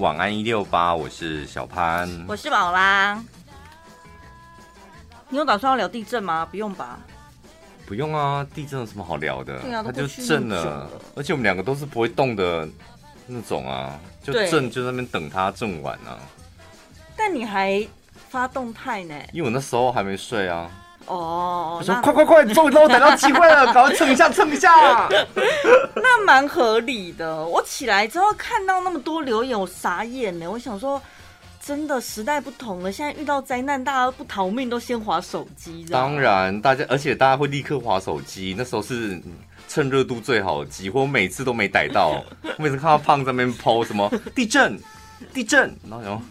[0.00, 3.22] 晚安一六八，我是小潘，我是宝拉。
[5.28, 6.44] 你有打算要聊地震吗？
[6.50, 6.98] 不用吧？
[7.86, 9.56] 不用啊，地震有什么好聊的？
[9.60, 12.68] 对啊，它就震了，而且我们两个都是不会动的
[13.28, 16.18] 那种啊，就震就在那边等它震完啊。
[17.16, 17.86] 但你还
[18.28, 19.14] 发动态呢？
[19.32, 20.68] 因为我那时候还没睡啊。
[21.06, 25.08] 哦，我说快快快，终于让我等到机会了，赶快蹭一下蹭一下。
[25.94, 27.44] 那蛮合理的。
[27.44, 30.50] 我起来之后看到那么多留言，我傻眼呢。
[30.50, 31.00] 我想说，
[31.64, 35.84] 真的时代不同了，现在遇到灾难，大家不逃命都先划手机。
[35.90, 39.20] 当然，大家而且大家会立刻划手机，那时候是
[39.68, 41.00] 趁热度最好的机会。
[41.00, 44.78] 我每次都没逮到，我 每次看到胖在那边 po 什么地震，
[45.32, 46.22] 地震，然后然后。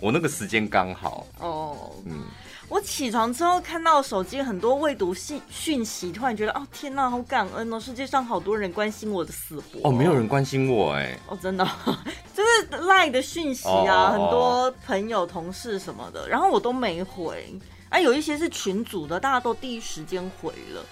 [0.00, 1.26] 我那个时间刚好。
[1.40, 2.22] 哦，嗯，
[2.68, 9.88] 我起床之后看到手机很多未读信讯息，突然觉得哦天哪，好感恩哦，世界上好多人关心我的死活。
[9.88, 11.64] 哦，没有人关心我哎，哦真的，
[12.34, 20.84] 就是 LINE 的讯息啊，很多朋友同事什么的，然后我都没回，啊有一些是群组的，大家都第一时间回了。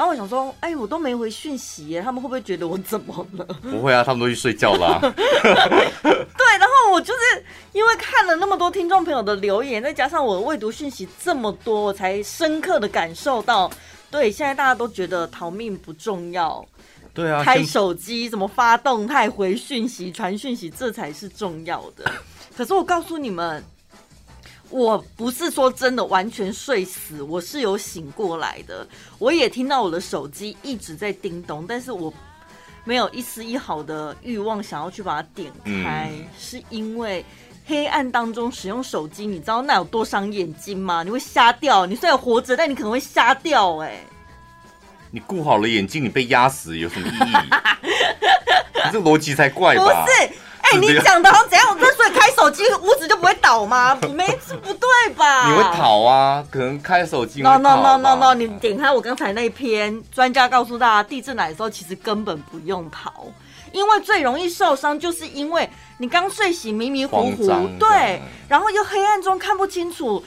[0.00, 3.44] 然后我想说，哎，我都没回讯息耶，他们会不会觉得我怎么了？
[3.60, 4.98] 不会啊，他们都去睡觉啦。
[5.12, 13.70] 对，然后我就是因为看了那么多听众朋友的留言，再加上我未读讯息这么多，我才深刻的感受到，
[14.10, 16.66] 对，现在大家都觉得逃命不重要。
[17.12, 22.10] 对啊，开手机怎么发动态回讯息、传讯息，这才是重要的。
[22.56, 23.62] 可是我告诉你们。
[24.70, 28.86] 我不是说真的完全睡死，我是有醒过来的。
[29.18, 32.12] 我也听到我的手机一直在叮咚，但是我
[32.84, 37.24] 没有一丝一毫的欲望想要去把它点开，嗯、是因为
[37.66, 41.02] 黑暗当中使用手机，你知道那有多伤眼睛吗？
[41.02, 41.84] 你会瞎掉。
[41.84, 43.76] 你虽然活着，但你可能会瞎掉。
[43.78, 44.00] 哎，
[45.10, 47.36] 你顾好了眼睛，你被压死有什么意义？
[48.86, 49.84] 你这逻辑才怪吧？
[49.84, 50.32] 不是。
[50.72, 51.66] 哎、欸，你讲的好怎样？
[51.68, 53.98] 我之所以开手机，屋子就不会倒吗？
[54.14, 55.50] 没，是不对吧？
[55.50, 56.44] 你会逃啊？
[56.50, 57.42] 可能开手机。
[57.42, 58.34] No no no no no！
[58.34, 63.26] 你点开我刚才那篇，专家告诉大家，地震来的时候其实根本不用逃，
[63.72, 65.68] 因为最容易受伤，就是因为
[65.98, 67.46] 你刚睡醒，迷迷糊糊，
[67.78, 70.22] 对，然后又黑暗中看不清楚，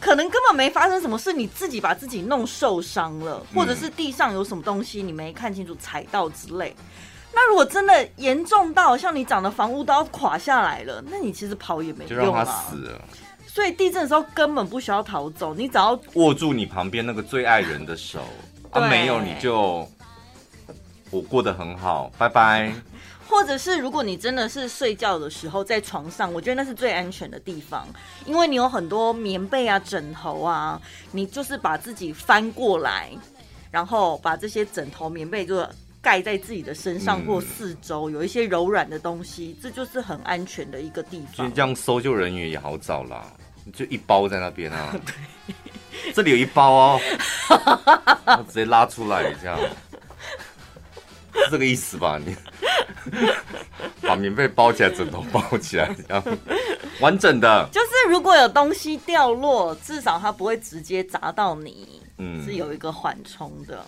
[0.00, 6.76] 可能根本没发生什么事，你自己把自己弄受伤了，或者是地上有什么东西你没看清楚，踩到之类。
[7.40, 12.24] 那如果真的严重到像你讲的房屋都要垮下来了，那你其实跑也没用啊。
[12.24, 13.00] 就让他死了。
[13.46, 18.24] 所以地震的时候根本不需要逃走，你只要握住你旁边那个最爱人的手，
[18.72, 19.88] 啊， 没有你就
[21.12, 22.72] 我过得很好，拜拜。
[23.28, 27.86] 或者是如果你真的是睡觉的时候在床上，我觉得那是最安全的地方，
[28.26, 30.80] 因为你有很多棉被啊、枕头啊，
[31.12, 33.10] 你就是把自己翻过来，
[33.70, 35.64] 然后把这些枕头、棉被就。
[36.00, 41.28] 盖在自己的身上或四周，有一些柔软的东西，嗯，这就是很安全的一个地方。
[41.34, 43.32] 其实这样搜救人员也好找啦，
[43.72, 44.94] 就一包在那边啊。
[45.04, 47.00] 对，这里有一包哦，
[48.48, 49.58] 直接拉出来这样，
[51.34, 52.18] 是这个意思吧？
[52.24, 52.34] 你
[54.02, 56.22] 把棉被包起来，枕头包起来，这样
[57.00, 57.68] 完整的。
[57.72, 63.84] 就是如果有东西掉落，至少它不会直接砸到你，嗯，是有一个缓冲的。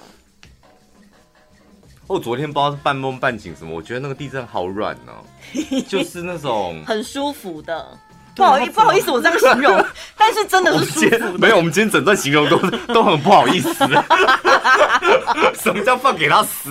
[2.10, 5.22] 我昨天不知道是半梦半醒什么，我觉得那个地震好软哦，
[5.86, 7.86] 就是那种很舒服的。
[8.34, 9.84] 不好意思，不好意思，我这样形容，
[10.18, 11.38] 但是真的是舒服。
[11.38, 12.58] 没有，我们今天整段形容都
[12.92, 13.70] 都很不好意思。
[15.54, 16.70] 什么叫放给他死？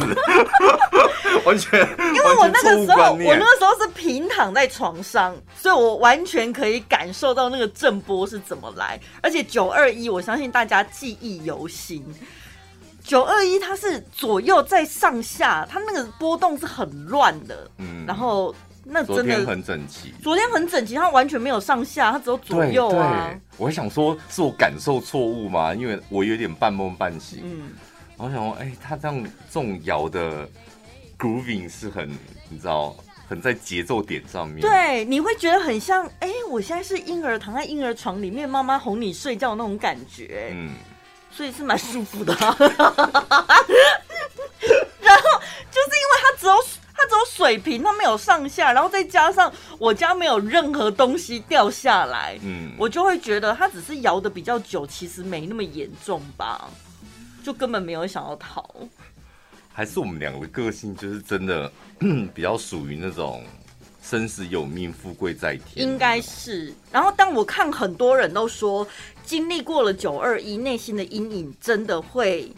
[1.45, 8.99] 完全，因为我那个时候，我那个时候是平躺在床上，所以我完全可以感受到那个震波是怎么来。
[9.21, 12.03] 而且九二一，我相信大家记忆犹新。
[13.09, 17.67] 九二一，它是左右在上下，它那个波动是很乱的。
[17.79, 18.53] 嗯，然后
[18.83, 23.27] 那真的昨天很整齐，昨天很整齐，它完全没有上下，它只有左右啊。
[23.31, 25.73] 对，我还想说是我感受错误吗？
[25.73, 27.39] 因为我有点半梦半醒。
[27.43, 27.71] 嗯，
[28.17, 30.47] 我想说，哎、欸，它这样这种摇的
[31.17, 32.07] grooving 是很，
[32.47, 32.95] 你知道，
[33.27, 34.61] 很在节奏点上面。
[34.61, 40.51] 对，你会觉得很像，哎、欸，我现在是婴儿躺在婴儿床里面，妈妈哄你睡觉那种感觉。
[40.53, 40.75] 嗯。
[41.39, 42.67] 所以是蛮舒服的， 然后就是
[45.95, 46.53] 因为它只有
[46.93, 56.69] 它只有水平，它没有上下，然后再加上我家没有任何东西掉下来，嗯，我就会觉得它只是摇的比较久，其实没那么严重吧，
[57.41, 58.69] 就根本没有想要逃。
[59.71, 61.71] 还是我们两个个性就是真的
[62.35, 63.45] 比较属于那种。
[64.01, 66.73] 生死有命，富贵在天，应该是。
[66.91, 68.87] 然后，当我看很多人都说，
[69.23, 72.51] 经历过了九二一，内心的阴影真的会，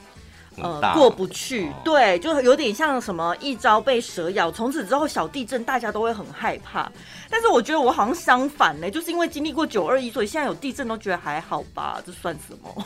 [0.58, 1.68] 呃过不去。
[1.68, 6.90] 哦、对，就有点像什么一朝被蛇咬，从此之后小地震大家都会很害怕。
[7.30, 12.86] 但是我觉得我好像相反呢，就是因为经历过九二一，所以现在有地震都觉得还好吧，这算什么？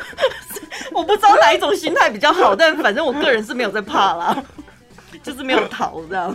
[0.92, 4.44] 我不知道哪一种心态比较好，但反正我个人是没有在怕啦，
[5.22, 6.34] 就是没有逃这样。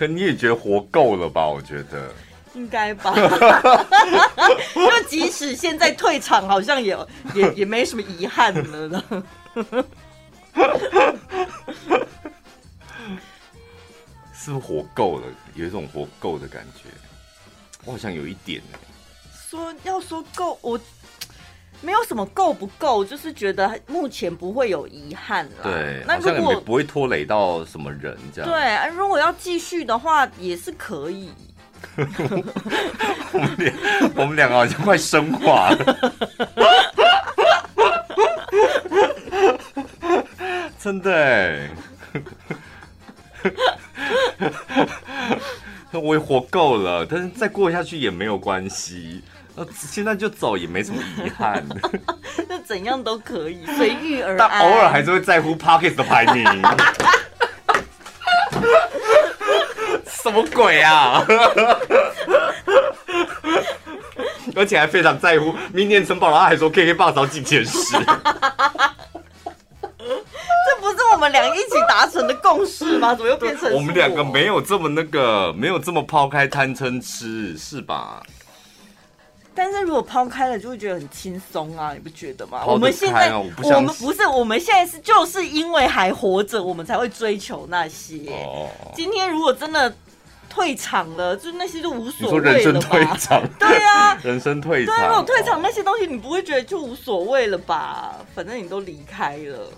[0.00, 1.46] 可你也觉得活够了吧？
[1.46, 2.10] 我觉得
[2.54, 3.14] 应该吧。
[4.72, 6.96] 就即使现在退场，好像也
[7.34, 9.04] 也也没什么遗憾了呢。
[14.32, 15.26] 是不是活够了？
[15.54, 16.88] 有一种活够的感觉。
[17.84, 18.78] 我好像有一点呢。
[19.50, 20.80] 说要说够，我
[21.80, 25.62] 没有什么够不够，就是觉得目前不会有遗憾了。
[25.62, 28.50] 对，那如果不会拖累到什么人这样。
[28.50, 31.30] 对，如果要继续的话，也是可以。
[33.32, 33.72] 我们俩，
[34.14, 36.12] 我们两个好像快升华了。
[40.78, 41.70] 真的哎。
[45.92, 49.22] 我也活够了，但是再过下去也没有关系。
[49.60, 51.62] 呃，现在就走也没什么遗憾。
[52.48, 54.38] 那怎样都可以，随遇而安。
[54.38, 56.44] 但偶尔还是会在乎 Pocket 的排名。
[60.06, 61.22] 什么鬼啊！
[64.56, 67.96] 而且还非常在乎，明年城堡，然后还说 KKBOX 要进前十。
[71.12, 73.14] 我们俩一起达成的共识吗？
[73.14, 78.22] 怎么又变成我，我们两个没有这么那个，没有这么抛开贪嗔痴，是吧？
[79.54, 82.64] 但是如果抛开了，就会觉得很轻松啊，你不觉得吗？
[82.66, 88.30] 我们现在我，我们不是，我们现在是就是因为还活着，我们才会追求那些。
[88.30, 89.92] 哦，今天如果真的
[90.48, 92.52] 退场了，就那些就无所谓了。
[92.52, 98.16] 人生退场，对啊， 人生退场，对，如果退场那些东西，你不会觉得就无所谓了吧？
[98.34, 99.72] 反正你都离开了。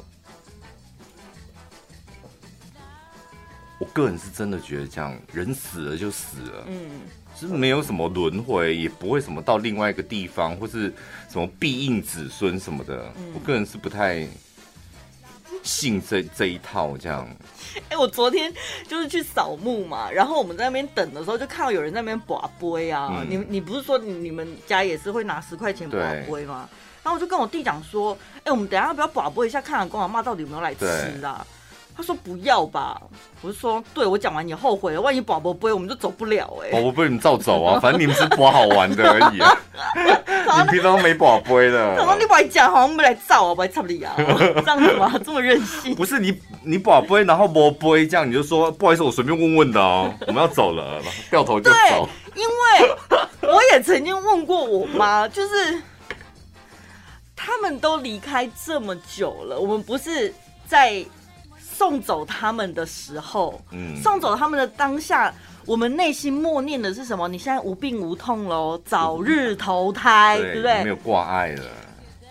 [3.78, 7.00] 我个人是真的觉得，这样人死了就死了，嗯，
[7.42, 10.82] 就是没有什么轮回，也不会什么到另外一个地方，或是
[11.28, 13.12] 什么必应子孙什么的。
[13.16, 14.24] 嗯、我个人是不太
[15.64, 17.28] 信这这一套这样。
[17.90, 18.52] 哎、欸，我昨天
[18.86, 23.08] 就是去扫墓嘛，然后我们在那边等的时候，就看到有人在那边拔杯啊。
[23.10, 26.68] 嗯、你你不是说你们家也是会拿十块钱拔杯吗？
[27.02, 30.86] 然后我就跟我弟讲说，哎、欸，我们等一下要不要拔杯一下，看看公阿妈到底有没有来吃
[31.24, 31.44] 啊？
[31.94, 33.00] 他说不要吧，
[33.42, 36.72] 我就说，对，我讲完你后悔了，万一宝宝不会，我们就走不了哎、欸。
[36.72, 39.56] 宝宝不会，你照走啊， 反正你们是不好玩的而已、啊。
[40.64, 41.96] 你平常没宝贝的。
[41.96, 45.12] 他说你不来讲，好像没来照啊，不来插你啊， 这样子吗？
[45.24, 45.94] 这么任性？
[45.94, 51.00] 不是你，你宝贝，然后宝贝这样，你就说不好意思，我随便问问的哦，我们要走了，
[51.30, 52.08] 掉头就走。
[52.34, 52.96] 因为
[53.42, 55.82] 我也曾经问过我妈，就是
[57.36, 60.34] 他们都离开这么久了，我们不是
[60.66, 61.04] 在。
[61.82, 65.34] 送走他们的时候，嗯，送走他们的当下，
[65.66, 67.26] 我们内心默念的是什么？
[67.26, 70.82] 你现在无病无痛喽，早日投胎，对，对不对？
[70.84, 71.64] 没有挂碍了。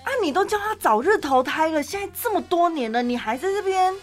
[0.06, 3.94] 啊，你都叫他早日投胎了，现在这么多年了，你还在这边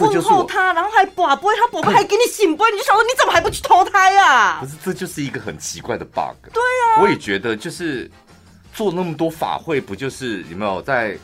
[0.00, 4.58] 问候他，然后还宝贝，他宝贝还给你醒杯，你就想说你怎么还不去投胎啊？
[4.60, 6.34] 不是，这就是一个很奇怪的 bug。
[6.52, 8.10] 对啊，我也觉得，就是
[8.74, 11.16] 做那么多法会，不就是有没有在？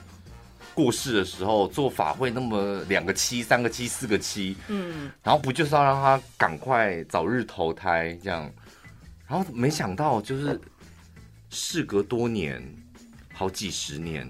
[0.79, 8.49] 过世的时候做法会，那么两个七、三个七、四个七，嗯，然后不就是要让他赶快早日投胎这样？
[9.27, 10.61] 然后没想到就是
[11.51, 12.63] 事隔多年，
[13.35, 14.21] 好几十年，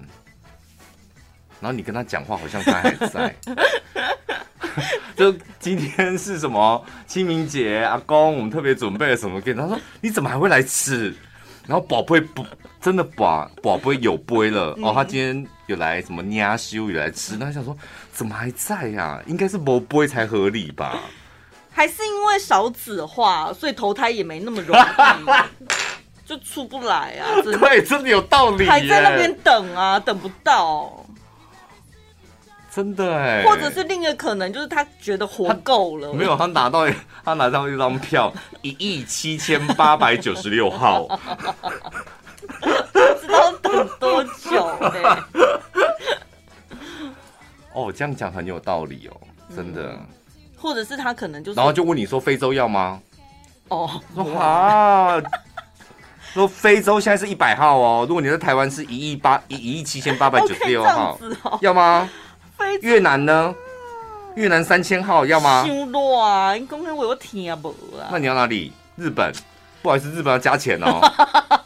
[1.61, 3.35] 然后你跟他讲话，好像他还在。
[5.15, 11.13] 就今天是什么清明节，阿公我们特别准备了什么给他说，你怎么还会来吃？
[11.67, 12.43] 然后宝贝不
[12.81, 17.75] 真的把宝贝有杯了、嗯、哦，他今天有来什么压修有来吃，那想说
[18.11, 19.21] 怎么还在呀、啊？
[19.27, 20.99] 应该是没杯才合理吧？
[21.71, 24.81] 还是因为少子化，所以投胎也没那么容易，
[26.25, 27.41] 就出不来啊？
[27.43, 31.05] 对，真的有道理，还在那边等啊，等不到。
[32.71, 36.13] 真的哎，或者是另一个可能，就是他觉得活够了。
[36.13, 36.87] 没有，他拿到
[37.25, 38.31] 他拿到一张票，
[38.61, 41.07] 一亿七千八百九十六号。
[42.61, 42.69] 不
[43.19, 45.23] 知道等多久哎。
[47.73, 49.17] 哦，这样讲很有道理哦，
[49.55, 49.91] 真的。
[49.91, 49.99] 嗯、
[50.57, 52.99] 或者是他可能就是，然后就问你说非洲要吗？
[53.69, 55.21] 哦，说啊，
[56.33, 62.09] 说非洲现在是一百号哦，如果你在台湾是一亿八一一亿七千八百九十六号，哦、要吗？
[62.81, 63.53] 越南呢？
[64.35, 65.65] 越南三千号要吗？
[66.19, 66.53] 啊！
[66.53, 68.09] 你讲我有听无啊？
[68.11, 68.71] 那你要哪里？
[68.95, 69.31] 日本？
[69.81, 70.99] 不好意思，日本要加钱哦。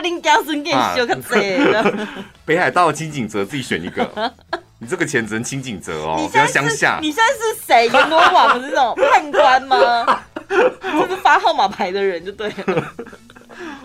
[0.00, 2.08] 叫恁家孙给个这个。
[2.44, 4.32] 北海道、轻井泽自己选一个。
[4.78, 6.98] 你这个钱只能清景泽哦，不要乡下。
[7.02, 7.86] 你现在是谁？
[7.88, 10.22] 阎罗王是那种判官吗？
[10.48, 12.92] 就是发号码牌的人就对了。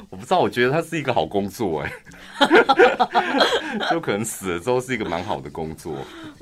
[0.10, 1.92] 我不知道，我觉得他是一个好工作哎，
[3.92, 5.98] 就可能死了之后是一个蛮好的工作。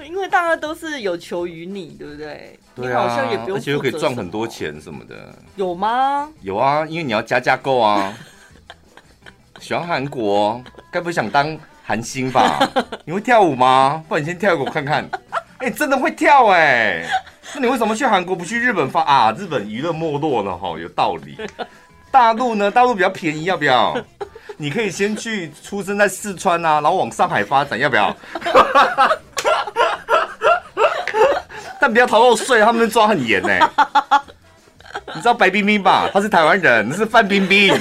[0.06, 2.60] 因为大家都是有求于你，对不对？
[2.76, 5.34] 对啊，好像也不用，而且又可以赚很多钱什么的。
[5.56, 6.30] 有吗？
[6.42, 8.14] 有啊，因为你要加价购啊。
[9.64, 12.60] 喜欢韩国，该不会想当韩星吧？
[13.08, 14.04] 你会跳舞吗？
[14.10, 15.10] 不然你先跳一个我看看。
[15.60, 17.08] 哎、欸，真的会跳哎、欸！
[17.56, 19.34] 那你为什么去韩国不去日本发啊？
[19.38, 21.38] 日本娱乐没落了哈，有道理。
[22.12, 22.70] 大陆呢？
[22.70, 23.96] 大陆比较便宜，要不要？
[24.58, 28.14] 你可以先去出生在四川啊，然后往上海发展，要不要？
[31.80, 33.50] 但不要逃漏税，他们抓很严呢。
[35.16, 36.10] 你知道白冰冰吧？
[36.12, 37.74] 他是台湾人，是范冰冰。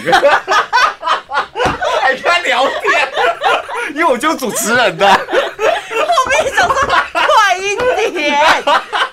[2.44, 3.12] 聊天，
[3.94, 5.06] 因为我就是主持人的。
[5.12, 6.74] 后面想说
[7.12, 7.76] 快一
[8.12, 8.38] 点，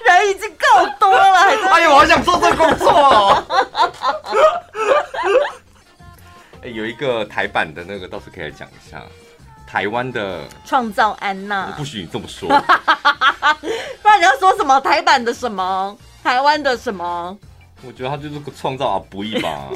[0.05, 1.33] 人已经够多了，
[1.71, 3.43] 哎呦，我好想做这个工作哦。
[6.63, 9.01] 哎，有一个台版的那个，倒是可以来讲一下。
[9.65, 12.50] 台湾的创造安娜，我不许你这么说，
[14.01, 14.79] 不然你要说什么？
[14.81, 15.95] 台版的什么？
[16.24, 17.38] 台湾的什么？
[17.86, 19.67] 我觉得他就是个创造啊，不易吧。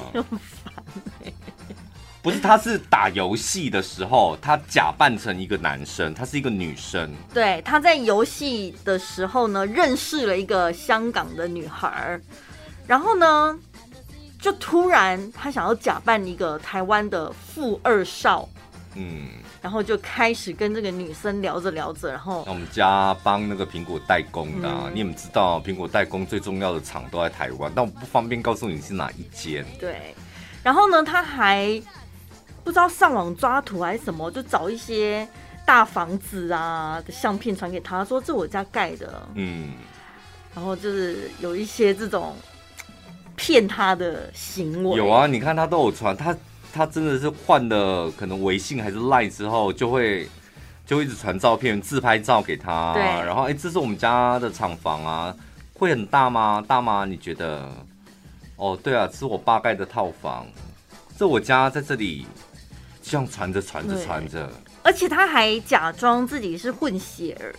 [2.24, 7.12] 不是，他是打游戏的时候，他假扮成一个男生，他是一个女生。
[7.34, 12.18] 对，他在游戏的时候呢，认识了一个香港的女孩，
[12.88, 13.60] 然后呢，
[14.40, 18.48] 就突然他想要假扮一个台湾的富二少，
[18.96, 19.28] 嗯，
[19.62, 29.66] 然后就开始跟这个女生聊着聊着，然后那我们家帮那个苹果代工的，啊，嗯、你们知道苹果代工最重要的厂都在台湾，但我不方便告诉你是哪一间。
[29.78, 30.16] 对，
[30.64, 31.82] 然后呢，他还。
[32.64, 35.28] 不知道上网抓图还是什么，就找一些
[35.66, 39.74] 大房子啊的相片传给他，说这我家盖的，嗯，
[40.56, 42.34] 然后就是有一些这种
[43.36, 44.98] 骗他的行为。
[44.98, 46.36] 有啊，你看他都有传，他
[46.74, 50.28] 他真的是换了可能微信还是赖之后，就会
[50.86, 55.36] 就一直传照片、自拍照给他，对，然后哎，这是我们家的厂房啊，
[55.74, 56.64] 会很大吗？
[56.66, 57.04] 大吗？
[57.06, 57.70] 你觉得？
[58.56, 60.48] 哦，对啊，是我爸盖的套房，
[61.18, 62.26] 这我家在这里。
[63.04, 64.50] 这样传着传着传着，
[64.82, 67.54] 而且他还假装自己是混血儿，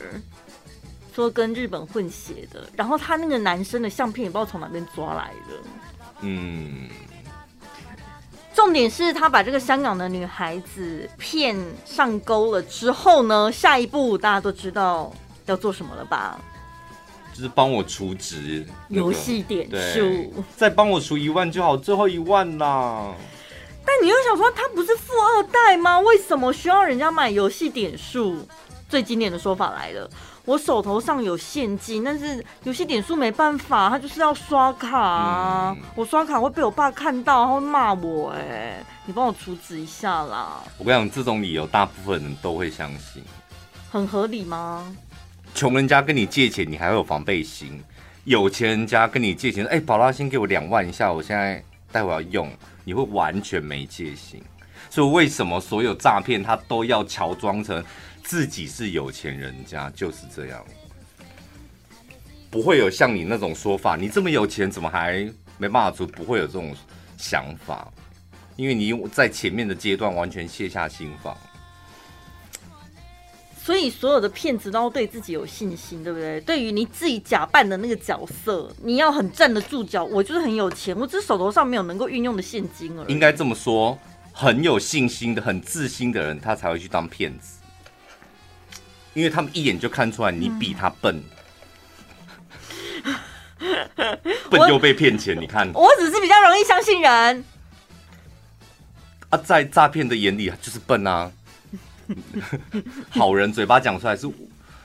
[1.14, 2.66] 说跟日本混血的。
[2.74, 5.54] 然后他那个男生的相片也不知道从哪边抓来的。
[6.22, 6.88] 嗯，
[8.54, 15.12] 重点是他把这个香港的女孩子骗上钩了之后呢，下一步大家都知道
[15.44, 16.40] 要做什么了吧？
[17.34, 23.12] 就是帮我储值游戏点数，再帮我储一万就好，最后一万啦。
[23.86, 26.00] 但你又想说他不是富二代吗？
[26.00, 28.46] 为什么需要人家买游戏点数？
[28.88, 30.08] 最经典的说法来了，
[30.44, 35.76] 我手头上有现金，但是游戏点数没办法，他就是要刷卡啊。
[35.76, 38.30] 嗯、我刷卡会被我爸看到，他会骂我。
[38.30, 40.62] 哎，你帮我处置一下啦。
[40.78, 43.24] 我跟你讲，这种理由大部分人都会相信，
[43.90, 44.94] 很合理吗？
[45.54, 47.80] 穷人家跟你借钱，你还会有防备心；
[48.24, 51.60] 有钱人家跟你借钱，哎，宝拉先给我两万一下，我现在
[51.90, 52.48] 待会要用。
[52.84, 54.42] 你会完全没戒心，
[54.90, 57.82] 所以为什么所有诈骗他都要乔装成
[58.22, 59.90] 自己是有钱人家？
[59.90, 60.64] 就是这样，
[62.50, 63.96] 不会有像你那种说法。
[63.96, 65.26] 你这么有钱，怎么还
[65.58, 66.06] 没办法做？
[66.06, 66.74] 不会有这种
[67.16, 67.92] 想法，
[68.56, 71.36] 因为你在前面的阶段完全卸下心防。
[73.64, 76.38] 所以所有的骗子都要对自己有信心，对不对？
[76.42, 80.04] 对于你自己假扮的那个角色，你要很站得住脚。
[80.04, 83.12] 我就是很有钱，我只是手头上没有能够运用的现金而已。
[83.12, 83.98] 应该这么说，
[84.34, 87.60] 很有信心的、很自信的人，他才会去当骗子，
[89.14, 91.22] 因为他们一眼就看出来你比他笨，
[93.60, 94.18] 嗯、
[94.50, 95.40] 笨又被骗钱。
[95.40, 97.42] 你看，我只是比较容易相信人
[99.30, 101.32] 啊，在诈骗的眼里就是笨啊。
[103.10, 104.28] 好人嘴巴讲出来是，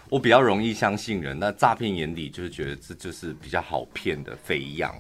[0.10, 1.38] 我比较容易相信人。
[1.38, 4.94] 那诈骗眼里就是觉得这就是比较好骗的肥羊。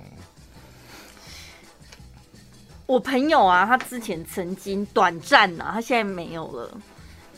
[2.85, 6.81] 我朋友啊，他之前曾经短暂啊，他现在没有了，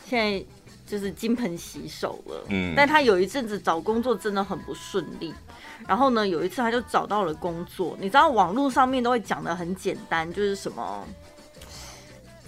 [0.08, 0.46] 现在
[0.88, 2.46] 就是金盆洗手了。
[2.50, 5.34] 嗯，但他有一阵子找工作真的很不顺利。
[5.88, 7.98] 然后呢，有一次他就找到了工作。
[8.00, 11.06] 你知道网络上面都会讲的很简单，就是什么。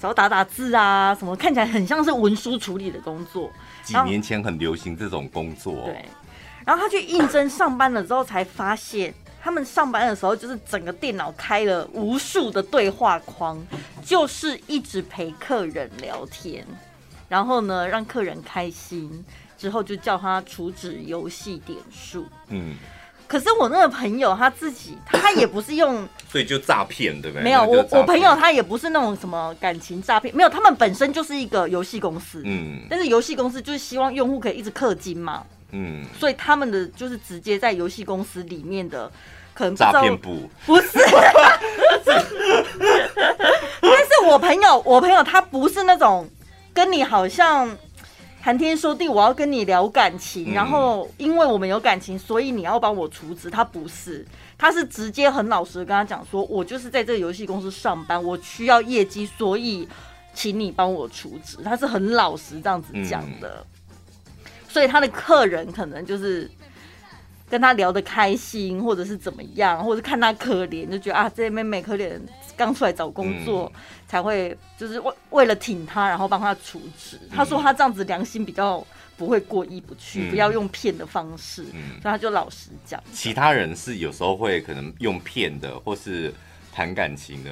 [0.04, 3.50] 然后打打字啊，什么看起来很像是文书处理的工作。
[3.86, 5.86] 几年前很流行这种工作。
[5.86, 6.04] 对，
[6.66, 13.58] 然后他去应征上班了之后，才发现他们上班的时候就是整个电脑开了无数的对话框，
[14.04, 16.68] 就是一直陪客人聊天，
[17.30, 19.24] 然后呢让客人开心，
[19.58, 22.26] 之后就叫他储值游戏点数。
[22.50, 22.76] 嗯，
[23.34, 27.44] 可是我那个朋友他自己，他也不是用， 所以就诈骗，对不对？
[27.44, 32.82] 没有，我我朋友他也不是那种什么感情诈骗，没有，他们本身就是一个游戏公司，嗯。
[32.88, 39.12] 但是游戏公司就是希望用户可以一直氪金嘛，嗯，所以他们的就是直接在游戏公司里面的
[39.56, 40.90] 可能诈骗部，不是，
[42.06, 46.30] 但是我朋友，我朋友他不是那种
[46.72, 47.76] 跟你好像
[48.44, 53.50] 谈天说地，我要跟你聊感情，嗯然后因为我们有感情，所以你要帮我处置。
[53.50, 54.26] 他不是，
[54.58, 59.88] 他是直接很老实的跟他讲说，我就是在这个游戏公司上班，我需要业绩，所以
[60.34, 61.60] 请你帮我处置。
[61.64, 63.66] 他是很老实这样子讲的，
[64.68, 66.52] 所以他的客人可能就是。
[67.50, 72.20] 跟他聊得开心，或者是怎么样，或者是看他可怜，就觉得啊，这妹妹可怜，
[72.58, 77.20] 刚出来找工作，嗯、才会就是为为了挺他，然后帮他处置。
[77.22, 78.86] 嗯、他说他这样子良心比较
[79.16, 83.02] 不会过意不去，嗯、不要用骗的方式，嗯、所以他就老实讲。
[83.14, 86.34] 其他人是有时候会可能用骗的，或是
[86.72, 87.52] 谈感情的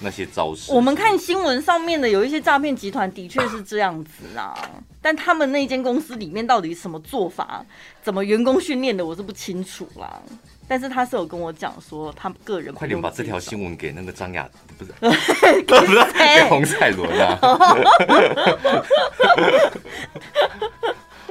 [0.00, 0.72] 那些招式。
[0.72, 4.54] 我们看新闻上面的有一些诈骗集团，的确是这样子啊。
[5.00, 7.64] 但他们那间公司里面到底什么做法，
[8.02, 10.22] 怎么员工训练的，我是不清楚啦。
[10.68, 14.92] 但是他是有跟我讲说，他个人快点把这条新闻给那个张雅，不是，
[15.66, 15.76] 给
[16.12, 17.38] 给洪彩伦啊。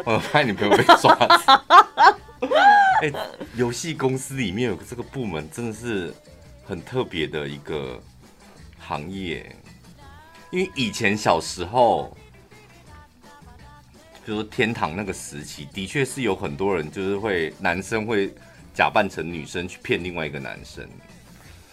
[0.04, 1.16] 我发现你朋友被抓。
[3.02, 3.14] 哎、欸，
[3.56, 6.14] 游戏公司里面有这个部门，真的是
[6.68, 8.02] 很特别的一个
[8.92, 9.56] 行业。
[10.52, 12.16] 因为以前小时候。
[14.24, 18.32] 比如说天堂那个时期，的确是有很多人，就是会男生会
[18.72, 20.88] 假扮成女生去骗另外一个男生。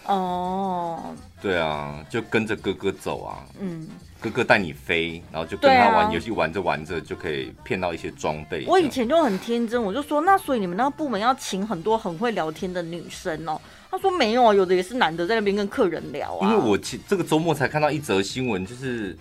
[0.09, 1.15] 哦，oh.
[1.41, 3.45] 对啊，就跟着哥哥走啊。
[3.59, 3.87] 嗯，
[4.19, 8.65] 哥哥带你飞，然后就跟他玩游戏，玩着玩着就可以骗到一些装备。
[8.67, 13.59] 我以前就很天真，我就说，那所以你们那个部门要请很多很会聊天的女生哦。
[13.91, 16.47] 他说没有啊，有的也是男的在那边跟客人聊啊。
[16.47, 19.17] 因为我其这个周末才看到一则新闻，就是。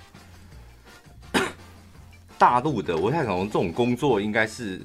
[2.39, 4.81] 大陆的，我在想，这种工作应该是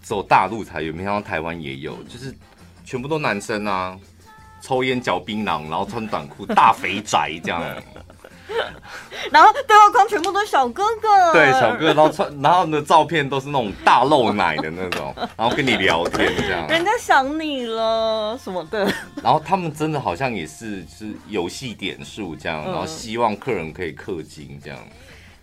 [0.00, 2.34] 走大陆才有，没想到台湾也有，就是
[2.82, 3.94] 全部都男生啊，
[4.64, 7.60] 抽烟嚼槟榔，然后穿短裤，大肥宅这样，
[9.30, 18.90] 然后对话框全部都是小哥哥，对小哥哥，然后穿，然后的照片都是那种大露奶的那种， 然后跟你聊天这样，人家想你了什么的，
[19.22, 24.78] 然后他们真的好像也是是游戏点数这样，然后希望客人可以氪金这样。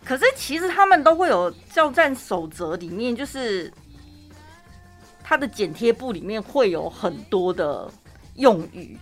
[0.03, 3.71] 可是其实他们都会有叫战守则，里面就是
[5.23, 7.88] 他的剪贴簿里面会有很多的
[8.36, 8.97] 用语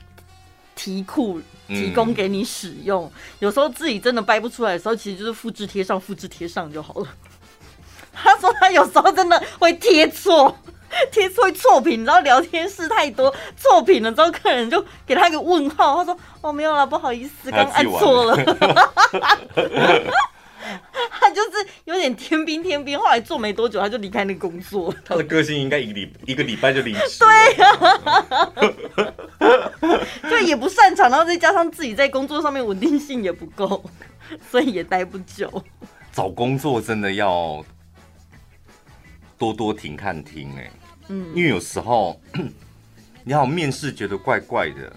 [0.80, 3.04] 题库提供给你使用。
[3.04, 7.08] 嗯、有时候自己真的掰不出来的时候，其实就是复制贴上，复制贴上就好了。
[8.14, 10.58] 他说他有时候真的会贴错，
[11.12, 15.98] 贴错错评，然后聊天室太多错品了之后，客人就给他一个问号。
[15.98, 18.38] 他说：“哦，没有啦，不好意思，刚按错了。”
[21.12, 24.94] 他就是有点天兵天兵，后来做没多久他就离开那个工作。
[25.06, 27.00] 他的个性应该一个礼一个礼拜就离职。
[27.20, 28.54] 对呀、啊，
[30.30, 33.84] 就也不擅长，然后再加上自己在工作上面稳定性也不够，
[34.50, 35.64] 所以也待不久。
[36.12, 37.64] 找工作真的要
[39.38, 40.72] 多多停看听哎，
[41.08, 42.20] 嗯，因为有时候
[43.24, 44.92] 你好面试觉得怪怪的，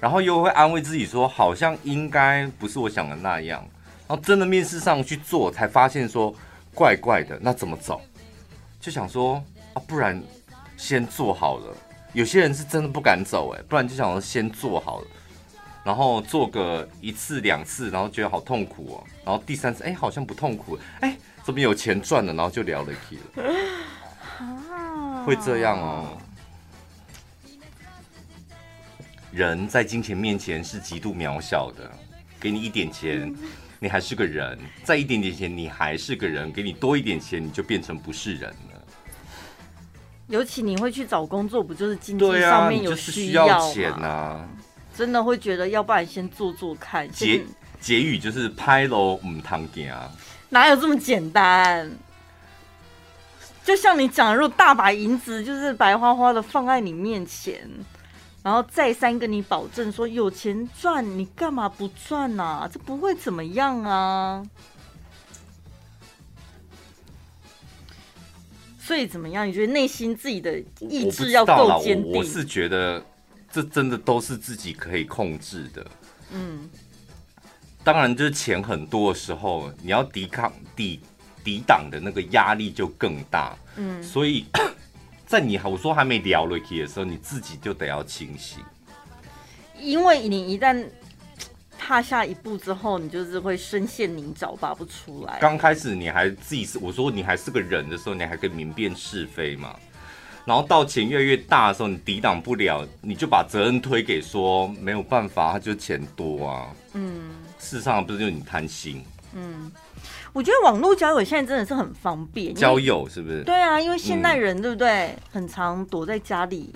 [0.00, 3.66] 然后又会安慰自己说好像应该不是我想的那样。
[4.08, 6.34] 然后真的面试上去做，才发现说
[6.74, 8.00] 怪怪的，那怎么走？
[8.80, 9.42] 就想说
[9.74, 10.22] 啊，不然
[10.76, 11.76] 先做好了。
[12.12, 15.06] 有些人是真的不敢走，哎，不然就想说先做好了，
[15.84, 26.16] 然后做个一次两次，然后觉得好痛苦哦，然后第三次哎好像不痛苦，哎怎么有钱赚了，然后就聊了起了，会这样哦。
[29.32, 31.90] 人在金钱面前是极度渺小的，
[32.40, 33.34] 给你一点钱。
[33.86, 36.50] 你还是个人，再一点点钱，你还是个人。
[36.50, 38.82] 给你多一点钱，你就变成不是人了。
[40.26, 44.44] 尤其你会去找工作，不就是经济上面有需要钱啊，
[44.92, 47.08] 真的会觉得，要不然先做做看。
[47.12, 47.40] 结
[47.80, 50.10] 结语就是拍喽，唔烫点啊，
[50.48, 51.88] 哪有这么简单？
[53.62, 57.70] 就像你讲，如果大把银子就是白花花的放在你面前。
[58.46, 62.70] 然后再三跟你保证说有钱赚，你干嘛不赚啊？
[62.72, 64.40] 这不会怎么样啊。
[68.78, 69.48] 所以怎么样？
[69.48, 72.12] 你觉得内心自己的意志要够坚定？
[72.12, 73.04] 我，我是觉得
[73.50, 75.84] 这真的都是自己可以控制的。
[76.30, 76.70] 嗯，
[77.82, 81.00] 当然就是钱很多的时候，你要抵抗抵
[81.42, 83.58] 抵挡的那个压力就更大。
[83.74, 84.46] 嗯，所以
[85.26, 88.60] 在你我说还没聊 r i k y 的时候，你自己就得要清醒，
[89.80, 90.86] 因为你一旦
[91.76, 95.38] 踏下一步之后，你就是会深陷泥沼，拔不出来。
[95.40, 99.76] 刚开始你还自己是我说你还是个人的时候，你还可以明辨是非嘛。
[100.44, 106.72] 然后到钱越来越大的时候，你抵挡不了，你就把责任推给说没有办法，他就钱多啊。
[106.92, 109.04] 嗯，事实上不是就你贪心。
[109.34, 109.70] 嗯，
[110.32, 112.54] 我觉得网络交友现在真的是很方便。
[112.54, 113.42] 交友是不是？
[113.44, 115.06] 对啊，因为现代人对不对？
[115.06, 116.72] 嗯、很常躲在家里，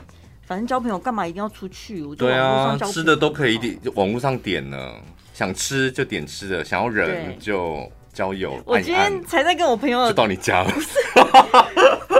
[0.46, 2.02] 反正交朋友干嘛一定要出去？
[2.02, 4.94] 我觉得对啊，吃的都可以点，就网络上点了，
[5.34, 7.90] 想吃就点吃的，想要人就。
[8.12, 10.72] 交友，我今天才在跟我朋友就到你家了。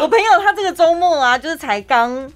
[0.00, 2.30] 我朋友他这个周末啊，就是才刚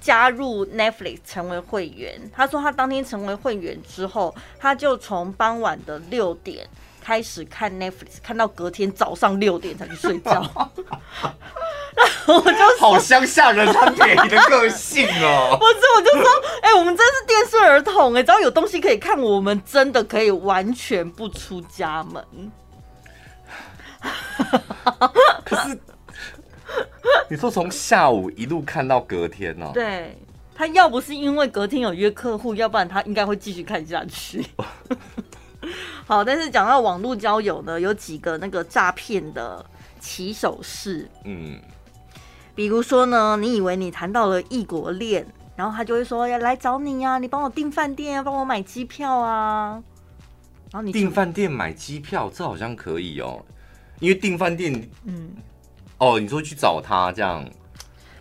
[0.00, 2.18] 加入 Netflix 成为会员。
[2.34, 6.66] 他说他当天成为会员之后，他就从傍晚的六点
[7.10, 10.32] 开始看 Netflix，看到隔天早上六点才去睡觉。
[12.24, 15.56] 然后我就好乡下人他给你的个性哦。
[15.58, 16.30] 不是，我就说，
[16.62, 22.24] 哎、欸，我们真是电视儿童哎，只要有东西可以看，我们真的可以完全不出家门。
[25.44, 25.76] 可是，
[27.28, 29.72] 你说从下午一路看到隔天哦？
[29.74, 30.16] 对，
[30.54, 34.46] 他要不是因为隔天有约客户，要不然他应该会继续看下去。
[36.06, 39.64] 好，但是讲到网络交友呢，有几个那个诈骗的
[39.98, 41.08] 起手式。
[41.24, 41.58] 嗯，
[42.54, 49.82] 比如说呢，你以为你谈到了异国恋，然后他就会说要来找你呀，你帮我订饭店啊，帮我买机票啊。
[50.72, 53.44] 然后你订饭店买机票，这好像可以哦。
[53.98, 55.30] 因为订饭店，嗯，
[55.98, 57.44] 哦，你说去找他这样，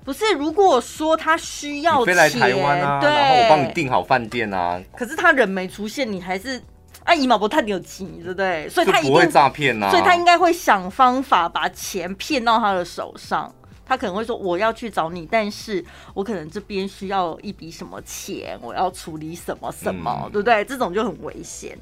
[0.03, 0.33] 不是？
[0.33, 6.61] 如果说他需要飞来台湾啊，然后我帮你订好饭店啊，可是他人没出现，你还是
[7.09, 8.69] 啊，姨妈不太有钱，对不对？
[8.69, 13.51] 所以他不会诈骗啊，所以他应该会想方法把钱骗到他的手上。
[13.83, 20.63] 他可能会说我要去找你，但是我可能这边需要一笔什么钱，我要处理什么什么，嗯、对不对？
[20.65, 21.75] 这种就很危险。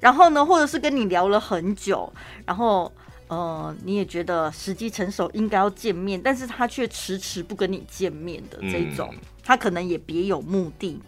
[0.00, 2.10] 然后呢，或者是跟你聊了很久，
[2.46, 2.90] 然后。
[3.26, 11.00] 呃，你也觉得时机成熟应该要见面，但是他却迟迟不跟你见面的这种，嗯、他可能也别有目的。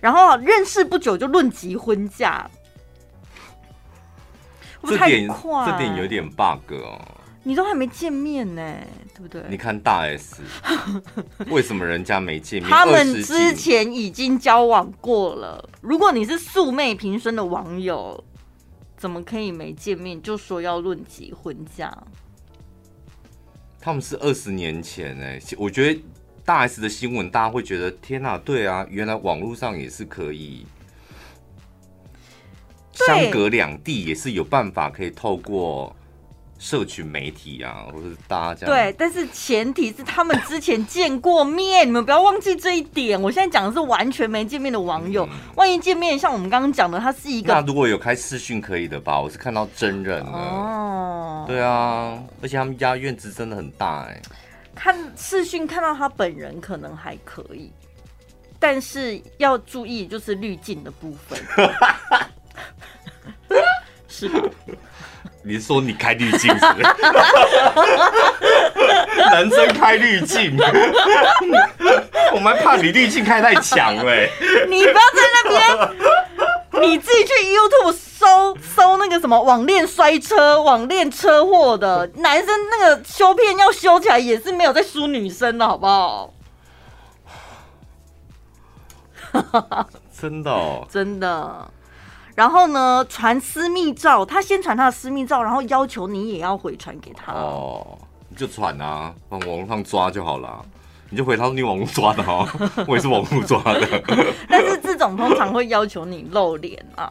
[0.00, 2.48] 然后认识不久就论及婚嫁，
[4.82, 5.28] 这点
[5.66, 7.00] 这点有点 bug 哦。
[7.42, 8.62] 你都还没见面呢，
[9.14, 9.42] 对不对？
[9.48, 10.42] 你看大 S，
[11.48, 12.70] 为什么人家没见面？
[12.70, 15.68] 他们之前已经交往过了。
[15.80, 18.24] 如果你是素昧平生的网友。
[19.00, 21.96] 怎么可以没见面就说要论及婚嫁？
[23.80, 26.02] 他们是二十年前哎，我觉得
[26.44, 30.66] 大 S 的新闻，大家会觉得天哪，对啊，原来网络上也是可以，
[33.06, 35.94] 相隔两地也是有办法可以透过。
[36.60, 43.22] 社群媒体啊，或者大家对，但是前提是他们之前见过面，你们不要忘记这一点。
[43.22, 47.54] 我现在讲的是完全没见面的网友，嗯、万一见面，像我们刚刚讲的，他是一个……
[47.54, 49.20] 那如果有开视讯可以的吧？
[49.20, 54.22] 我是看到真人的哦，对啊，而且他们家院子真的很大哎、欸。
[54.74, 57.70] 看视讯看到他本人可能还可以，
[58.58, 61.38] 但是要注意就是滤镜的部分，
[64.08, 64.30] 是？
[65.44, 66.66] 你是说你开滤镜是是？
[69.30, 70.54] 男生开滤镜，
[72.34, 74.02] 我们怕你滤镜开太强了。
[74.68, 75.62] 你不要在那边，
[76.82, 86.34] 你自己去 YouTube 搜搜那个什么网恋摔车、网恋车祸的男生，那个修片要修起来也是没有在输女生的，好不好？
[90.20, 91.70] 真的哦，真的。
[92.38, 97.32] 然后呢，传私密照，他先传他的私密照，然后要求你也要回传给他。
[97.32, 97.98] 哦，
[98.28, 100.64] 你就传啊，往网络上抓就好了。
[101.10, 102.48] 你就回他说你网络抓的哦，
[102.86, 104.04] 我也是网络抓的。
[104.48, 107.10] 但是这种通常会要求你露脸啊，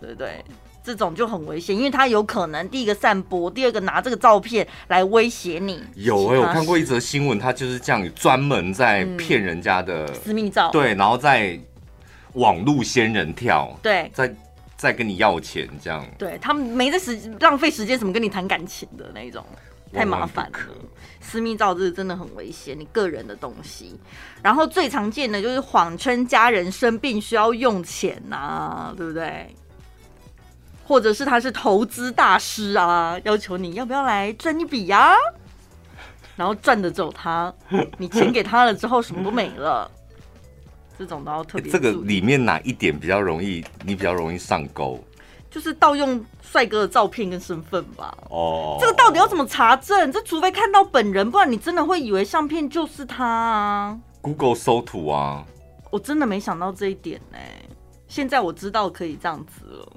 [0.00, 0.42] 对不对？
[0.82, 5.82] 这种就很危险，因为他有可能第一个散播，第二个拿这个照片来威胁你。
[5.96, 11.60] 有哎、欸，我看过一则新闻，他就是这样专门在骗人家的、嗯、私密照，对，然后在
[12.32, 14.34] 网路仙人跳，对，在。
[14.82, 19.46] 再跟你要钱，这样对他们没在时浪费时间，怎么跟你谈感情的那种，
[19.92, 20.58] 太麻烦了。
[21.20, 23.96] 私密照这是真的很危险，你个人的东西。
[24.42, 29.54] 然后最常见的就是谎称家人生病需要用钱呐、啊，对不对？
[30.84, 35.14] 或者是他是投资大师啊，要求你要不要来赚一笔呀？
[36.34, 37.54] 然后赚的走他，
[37.98, 39.88] 你钱给他了之后，什么都没了。
[41.02, 41.72] 这种都要特别、欸。
[41.72, 43.64] 这个里面哪一点比较容易？
[43.84, 45.02] 你比较容易上钩？
[45.50, 48.16] 就是盗用帅哥的照片跟身份吧。
[48.30, 50.12] 哦，这个到底要怎么查证？
[50.12, 53.98] 这除非看到本人，不然你真的会以为相片就是他啊。
[54.20, 55.44] Google 搜图啊，
[55.90, 57.68] 我真的没想到这一点呢、欸。
[58.06, 59.92] 现在我知道可以这样子了。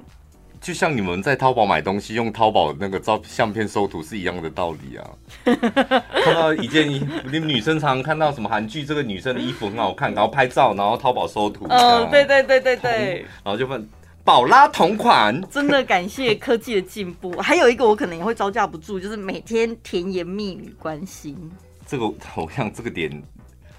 [0.65, 5.05] 就像你们在淘宝买东西用淘宝那个照相片搜图是一样的道理啊。
[5.45, 11.67] 看到一件衣服，你们女生常常看到什么韩剧，这个女生的衣服很好看，然后拍照，然后淘宝搜图。
[11.69, 13.23] 哦，对对对对对。
[13.43, 13.87] 然后就问
[14.23, 15.39] 宝拉同款。
[15.51, 17.39] 真的感谢科技的进步。
[17.39, 21.37] 还有一个我可能也会招架不住，就是每天甜言蜜语关心。
[21.85, 23.21] 这个好像这个点。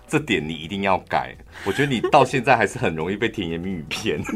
[0.09, 4.23] 这点你一定要改，我觉得你到现在还是很容易被甜言蜜语骗。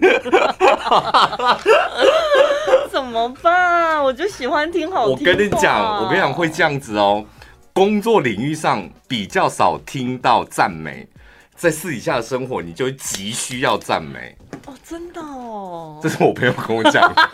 [2.90, 4.02] 怎么办？
[4.02, 5.14] 我就喜欢听好听。
[5.14, 7.24] 我跟你讲，我跟你讲会这样子哦。
[7.72, 11.06] 工作领域上比较少听到赞美，
[11.54, 14.36] 在私底下的生活，你就急需要赞美。
[14.66, 16.00] 哦，真的哦。
[16.02, 17.28] 这是我朋友跟我讲的，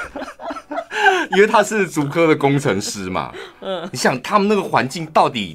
[1.36, 3.30] 因为他是竹科的工程师嘛。
[3.60, 5.54] 嗯，你想他们那个环境到底？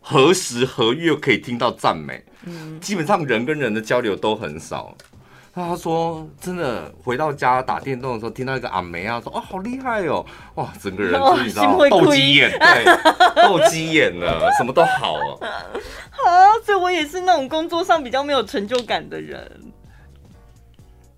[0.00, 2.24] 何时何月可以听到赞美？
[2.44, 4.96] 嗯，基本上人跟人的交流都很少。
[5.52, 15.50] 那他说，真的回到家打电动的时候，听到一个阿梅啊，说：“哦，好厉害哦！”哇，整个人就你知道 斗鸡眼，对，斗鸡眼了，什么都好啊。
[16.10, 16.30] 好，
[16.64, 19.50] 所以我也是那种工作上比较没有成就感的人。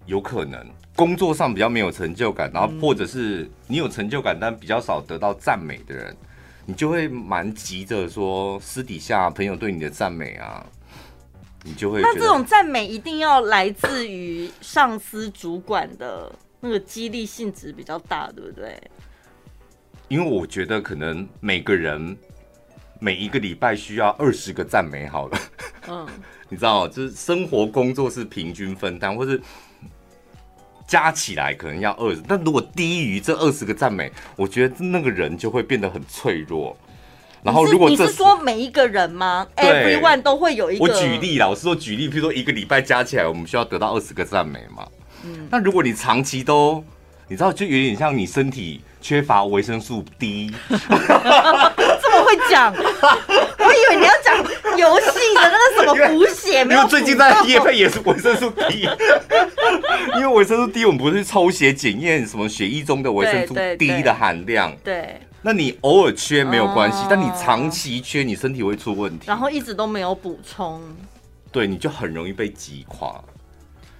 [0.06, 0.66] 有可能
[0.96, 6.16] 工作上比较没有成就感，然后或者是你有成就感，但比较少得到赞美的人。
[6.64, 10.64] 你就会蛮急着说私底下朋友对你的赞美啊，
[11.64, 18.80] 你就会那这种赞美一定要来自于上司主管的那个激励性质比较大，对不对？
[20.08, 22.16] 因为我觉得可能每个人
[23.00, 25.38] 每一个礼拜需要二十个赞美好了，
[25.88, 26.06] 嗯，
[26.48, 29.40] 你知道，就是生活工作是平均分担，或是。
[30.92, 36.76] 加起来可能要二十，但如果低于这二十个赞美，我觉得那个人就会变得很脆弱。
[37.42, 40.84] 然后，如果你是说每一个人吗？Everyone 都会有一个。
[40.84, 44.86] 我举例啦，我是说举例，比如说一个礼拜加起来，我们需要得到二十个赞美嘛。
[45.24, 45.48] 嗯。
[45.50, 46.84] 那如果你长期都，
[47.26, 50.52] 你知道，就有点像你身体缺乏维生素 D。
[52.50, 52.72] 讲？
[52.74, 54.36] 我以为你要讲
[54.76, 56.86] 游戏的那个什么补血，没有。
[56.86, 58.88] 最近在业配也是维生素 D。
[60.16, 64.70] 因为维生素 D，我们不是抽血检验什么血液中的维生素 D 的含量。
[64.82, 69.26] 对，对，对，那你偶尔缺没有关系，哦，但你长期缺，你身体会出问题。
[69.26, 70.80] 然后一直都没有补充，
[71.50, 73.14] 对，你就很容易被击垮。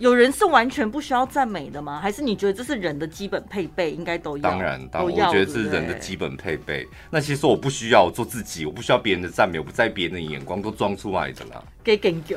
[0.02, 2.00] 有人是完全不需要赞美的吗？
[2.02, 4.42] 还是你觉得这是人的基本配备，应该都要？
[4.42, 6.84] 当然，当然，我觉得这是人的基本配备。
[7.08, 11.62] 那其实我不需要做自己，我不需要别人的赞美，我不在别人的眼光都装出来的啦。
[11.84, 12.36] 给 给给，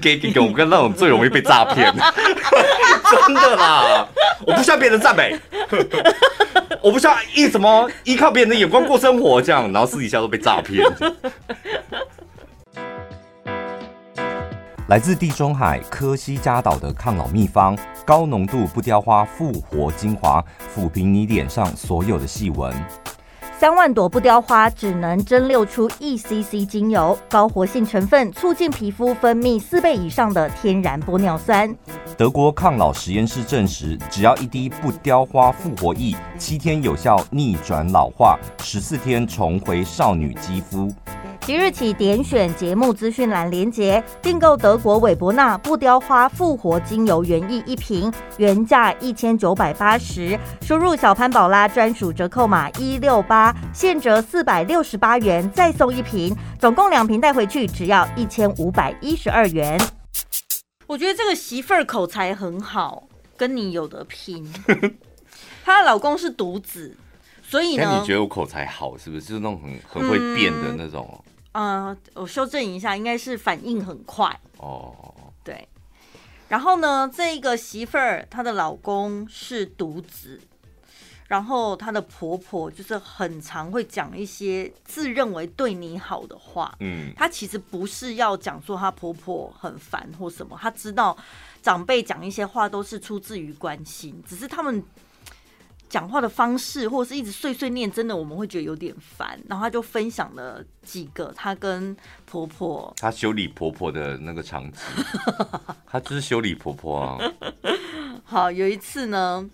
[0.00, 1.92] 给给给，我跟那种最容易被诈骗，
[3.10, 4.06] 真的啦！
[4.46, 5.36] 我不需要别人的赞美，
[6.80, 10.84] 我不需要依什么依靠别人的眼光过生活，这样，然后私底下都被诈骗。
[14.88, 22.74] 来自地中海科西嘉岛的抗老秘方，高浓度不雕花复活精华，抚平你脸上所有的细纹。
[23.58, 31.72] 三万朵不雕花只能蒸馏出一 cc 精油，高活性成分促进皮肤分泌四倍以上的天然玻尿酸。
[32.18, 40.92] 德国抗老实验室证实，只要一滴不雕花复活液，七天有效逆转老化，十四天重回少女肌肤。
[41.44, 59.80] 即日起点选节目资讯栏连结，订购德国韦伯纳不雕花复活精油原液一瓶，原价一千九百八十，输入小潘宝拉专属折扣码一六八，现折四百六十八元，再送一瓶，总共两瓶带回去只要一千五百一十二元。
[60.86, 63.02] 我觉得这个媳妇儿口才很好，
[63.36, 64.48] 跟你有得拼。
[65.64, 66.96] 她的老公是独子，
[67.42, 69.22] 所以呢，你觉得我口才好是不是？
[69.22, 71.20] 就是那种很很会变的那种。
[71.52, 75.14] 呃，我修正一下，应该是反应很快哦。
[75.44, 75.68] 对，
[76.48, 80.40] 然后呢，这个媳妇儿她的老公是独子，
[81.28, 86.74] 然后她的婆婆就是很常会讲一些自认为对你好的话。
[86.80, 91.16] 嗯，她其实不是要讲说她婆婆很烦或什么，她知道
[91.60, 94.82] 长辈讲一些话都是出自于关心，只是他们。
[95.92, 99.38] 讲话的方式，或者是一直碎碎念，真的我们会觉得有点烦。
[99.46, 104.80] 然后他就分享了几个他跟婆婆，他修理婆婆的那个场景，
[105.86, 107.18] 他就是修理婆婆啊。
[108.24, 109.46] 好，有一次呢，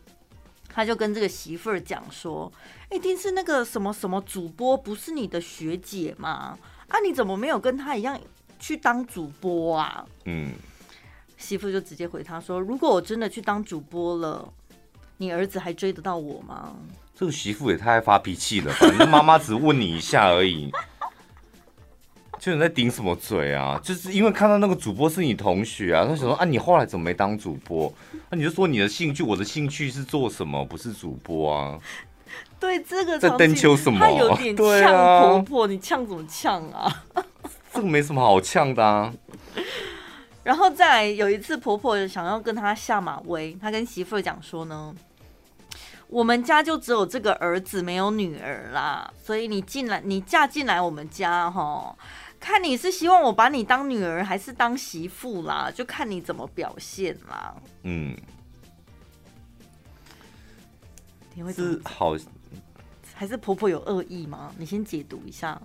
[0.72, 2.52] 他就跟这个媳妇儿讲说
[2.92, 6.56] ：“一定是那个什么什么主播不是你的学姐吗？
[6.86, 8.16] 啊，你怎么没有跟他一样
[8.60, 10.52] 去当主播啊？”嗯，
[11.36, 14.48] 媳妇就直接回他说：“如果我真的去当主播了。”
[15.18, 16.74] 你儿子还追得到我吗？
[17.14, 18.86] 这个媳妇也太爱发脾气了吧？
[18.98, 20.70] 那妈妈只问你一下而已，
[22.38, 23.80] 就你在顶什么嘴啊？
[23.82, 27.92] 就是因为看到那个主播是你同学啊，他想说啊，你后来怎么没当主播？
[28.30, 30.64] 那、啊、你就说你的兴趣，我的兴趣是做什么？
[30.64, 31.78] 不是主播啊？
[32.60, 33.98] 对，这个在登秋什么？
[33.98, 37.04] 他有点呛婆婆，啊、你呛怎么呛啊？
[37.72, 39.12] 这个没什么好呛的啊。
[40.44, 44.94] 然后再来有一次，婆婆想要跟他下马威，他跟媳妇讲说呢，
[46.08, 51.96] 我们家就只有这个儿子，没有女儿啦，所以你进来，你嫁进来我们家哈，
[52.40, 57.54] 看你是希望我把你当女儿，还是当媳妇啦，就看你怎么表现啦。
[57.82, 58.16] 嗯，
[61.34, 62.16] 你会是好。
[63.14, 64.54] 还是婆婆有恶意吗？
[64.56, 65.60] 你先解读一下。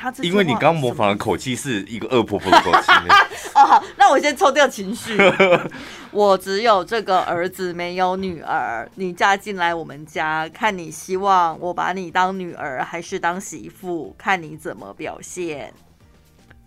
[0.00, 2.92] 他因为你刚模仿的口气是一个恶婆婆的口气。
[3.54, 5.18] 哦，好，那我先抽掉情绪。
[6.12, 8.88] 我只有这个儿子，没有女儿。
[8.94, 15.74] 你嫁进来我们家，看你希望我把你当女儿，还是当媳妇，看你怎么表现。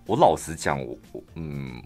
[0.06, 1.82] 我老实讲，我我嗯，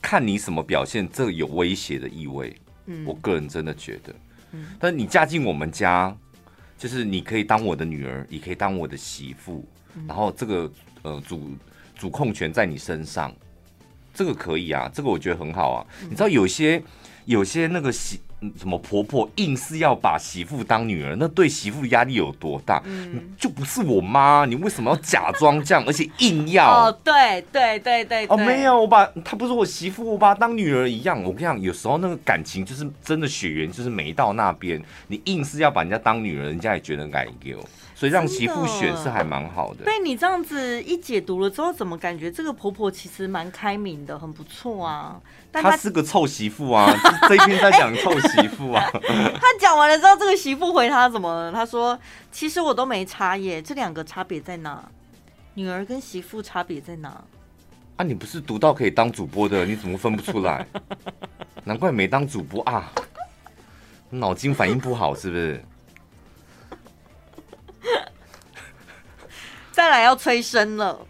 [0.00, 2.56] 看你什么表现，这个有威胁的意味。
[2.86, 4.14] 嗯，我个人真的觉得。
[4.52, 6.16] 嗯，但你嫁进我们家。
[6.82, 9.64] 就是你可以当我的女儿，也可以当我的媳妇，
[9.94, 10.68] 嗯、然后这个
[11.02, 11.52] 呃主
[11.94, 13.32] 主控权在你身上，
[14.12, 15.86] 这个可以啊，这个我觉得很好啊。
[16.02, 16.82] 嗯、你知道有些
[17.24, 18.20] 有些那个媳。
[18.58, 22.82] 什么婆婆硬是要把媳妇当女儿，那对媳妇压力有多大？
[22.84, 26.88] 嗯，就不是我妈，你为什么要假装这样，而且硬要？
[26.88, 31.22] 哦，对对对对，哦，没有，我把她不是我媳妇，我把她当女儿一样。
[31.22, 37.58] 我跟你讲，有时候那个感情就是真的血缘就是没到那边，你硬是要把人家当女儿，人家也觉得该丢。
[38.02, 39.84] 所以让媳妇选是还蛮好的。
[39.84, 45.20] 被你这样子一解读了之后，怎么感觉这个婆婆其实蛮开明的，很不错啊？
[45.52, 46.92] 但她，她是个臭媳妇啊！
[47.28, 48.82] 这一篇在讲臭媳妇啊。
[48.92, 51.52] 她讲完了之后，这个媳妇回她怎么了？
[51.52, 51.96] 她说
[52.32, 54.84] ：“其实我都没差耶，这两个差别在哪？
[55.54, 57.22] 女儿跟媳妇差别在哪？”
[57.98, 60.66] 啊，你不是读到可以当主播的，你怎么分不出来？
[61.62, 62.90] 难怪没当主播啊！
[64.10, 65.64] 脑筋反应不好是不是？
[69.72, 71.06] 再来要催生了，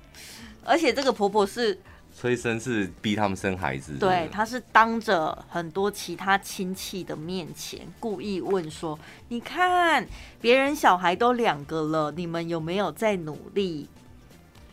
[0.65, 1.79] 而且这个婆婆是
[2.15, 3.97] 催生，是逼他们生孩子。
[3.99, 8.97] 对，她是当着很多其他亲戚的面前故意问说
[9.29, 10.07] ：“你看，
[10.41, 13.89] 别人小孩都两个了，你们有没有在努力？”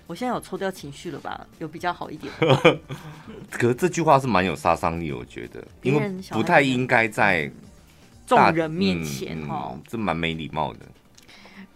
[0.06, 1.48] 我现在有抽掉情绪了吧？
[1.60, 2.32] 有比较好一点。
[3.50, 7.52] 可是这句话是蛮有杀伤力，我觉得，因为不太应该在
[8.26, 10.80] 众人面前哦、嗯嗯，这蛮没礼貌的。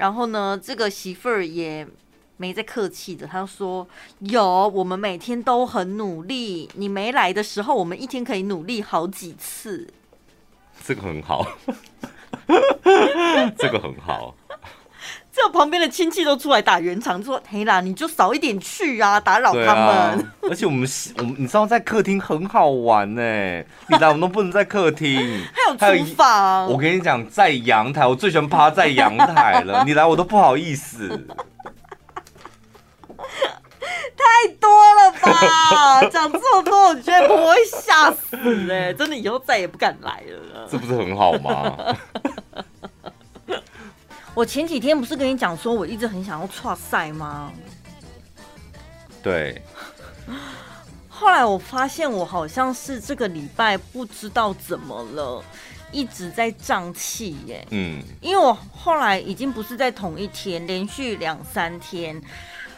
[0.03, 1.87] 然后呢，这个媳妇儿也
[2.35, 3.87] 没在客气的，她说
[4.19, 6.69] ：“有，我们每天都很努力。
[6.75, 9.87] 你没来的时候，我们一天可以努力好几次。”
[10.85, 11.47] 这个很好，
[13.57, 14.35] 这个很好。
[15.35, 19.75] 这旁边的亲戚都出来打圆场，说：“嘿啦，你就少一点去啊，打扰他们。
[19.75, 20.15] 啊”
[20.47, 23.65] 而且我们，我们你知道在客厅很好玩呢、欸。
[23.87, 25.41] 你来我们都不能在客厅，
[25.79, 26.67] 还有厨房。
[26.67, 29.83] 我跟你讲，在阳台，我最喜欢趴在阳台了。
[29.87, 31.09] 你来我都不好意思，
[34.15, 36.03] 太多了吧？
[36.11, 38.37] 讲这么多，我觉得不会吓死
[38.71, 38.93] 哎、欸！
[38.93, 40.67] 真的，以后再也不敢来了。
[40.69, 41.75] 这不是很好吗？
[44.35, 47.51] 我前几天不是跟你讲说，我一直很想要跨赛吗？
[49.21, 49.61] 对。
[51.07, 55.43] 后来我发现，我好像是这个礼拜不知道怎么了，
[55.91, 57.65] 一直在胀气耶。
[57.69, 58.01] 嗯。
[58.21, 62.19] 因为我后来已经不是在同一天，连续两三天，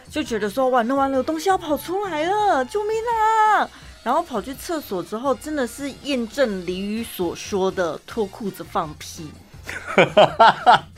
[0.09, 3.69] 就觉得说完了完了，东西要跑出来了，救命啊！
[4.03, 9.31] 然后跑去厕所之后，真的是验证俚语所说的脱裤子放屁。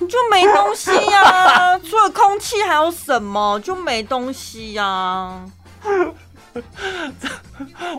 [0.00, 3.58] 就没东西呀、啊， 除了空气还有什么？
[3.60, 5.44] 就没东西呀、啊。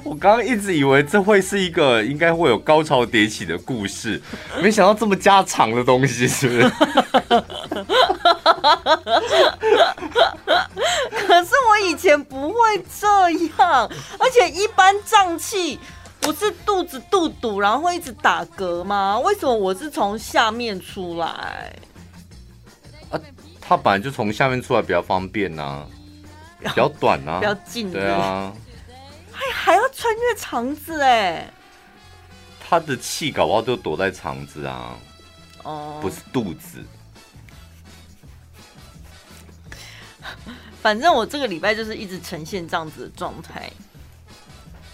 [0.03, 4.19] 我刚刚一直以为这会是一个应该会有高潮迭起的故事，
[4.61, 6.69] 没想到这么家常的东西，是不是？
[11.27, 13.07] 可是我以前不会这
[13.59, 15.79] 样，而且一般胀气。
[16.19, 19.17] 不是肚子肚肚，然后会一直打嗝吗？
[19.19, 21.73] 为什么我是从下面出来？
[23.09, 23.19] 啊，
[23.61, 25.87] 它本来就从下面出来比较方便呐、啊，
[26.59, 27.91] 比较短啊，比较近。
[27.91, 28.53] 对啊，
[29.31, 31.49] 还还要穿越肠子哎，
[32.59, 34.97] 他的气搞不好就躲在肠子啊，
[35.63, 36.83] 哦，不是肚子。
[40.81, 43.71] 反正我这个礼拜就是一直呈现这样子的状态。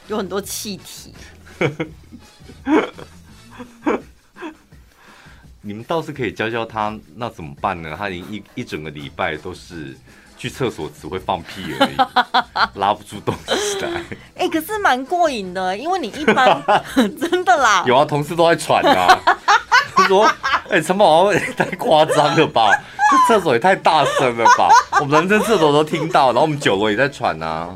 [0.08, 1.14] 有很多气体，
[5.62, 7.95] 你们倒是可以教教他，那怎么办呢？
[7.97, 9.97] 他已经一一整个礼拜都是
[10.38, 11.95] 去厕所只会放屁而已，
[12.80, 13.89] 拉不出东西来。
[14.36, 16.62] 哎、欸，可是蛮过瘾的，因为你一般
[16.95, 19.18] 真的啦，有啊，同事都在喘啊。
[19.95, 20.26] 他说
[20.70, 22.68] ：“哎、欸，陈宝也太夸张了吧？
[23.10, 24.70] 这厕所也太大声了吧？
[24.99, 27.74] 我们人生厕所都听到，然后我们酒楼也在喘啊。”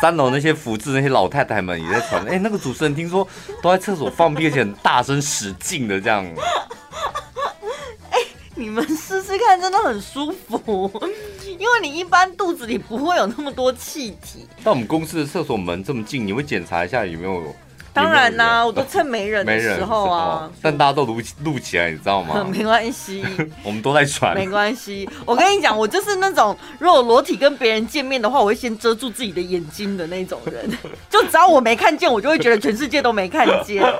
[0.00, 3.26] 三楼那些福字那些老太太们也在传，哎、欸，那个主持人听说
[3.60, 6.24] 都在厕所放屁，而且很大声使劲的这样。
[8.10, 10.90] 哎、欸，你们试试看，真的很舒服，
[11.58, 14.46] 因为你一般肚子里不会有那么多气体。
[14.62, 17.54] 但我们公司的厕所门这么近，你会检查一下有没有？
[17.98, 22.46] 当然啦、啊，我都趁没人的时候啊，但大家都录录起来，你知道吗？
[22.48, 23.24] 没关系，
[23.64, 25.08] 我们都在传，没关系。
[25.26, 30.70] 我跟你讲，我就是那种如果裸体跟别人见面的话，我会先遮住自己的眼睛的那种人。
[31.10, 33.82] 就只要我没看见，我就会觉得全世界都没看见。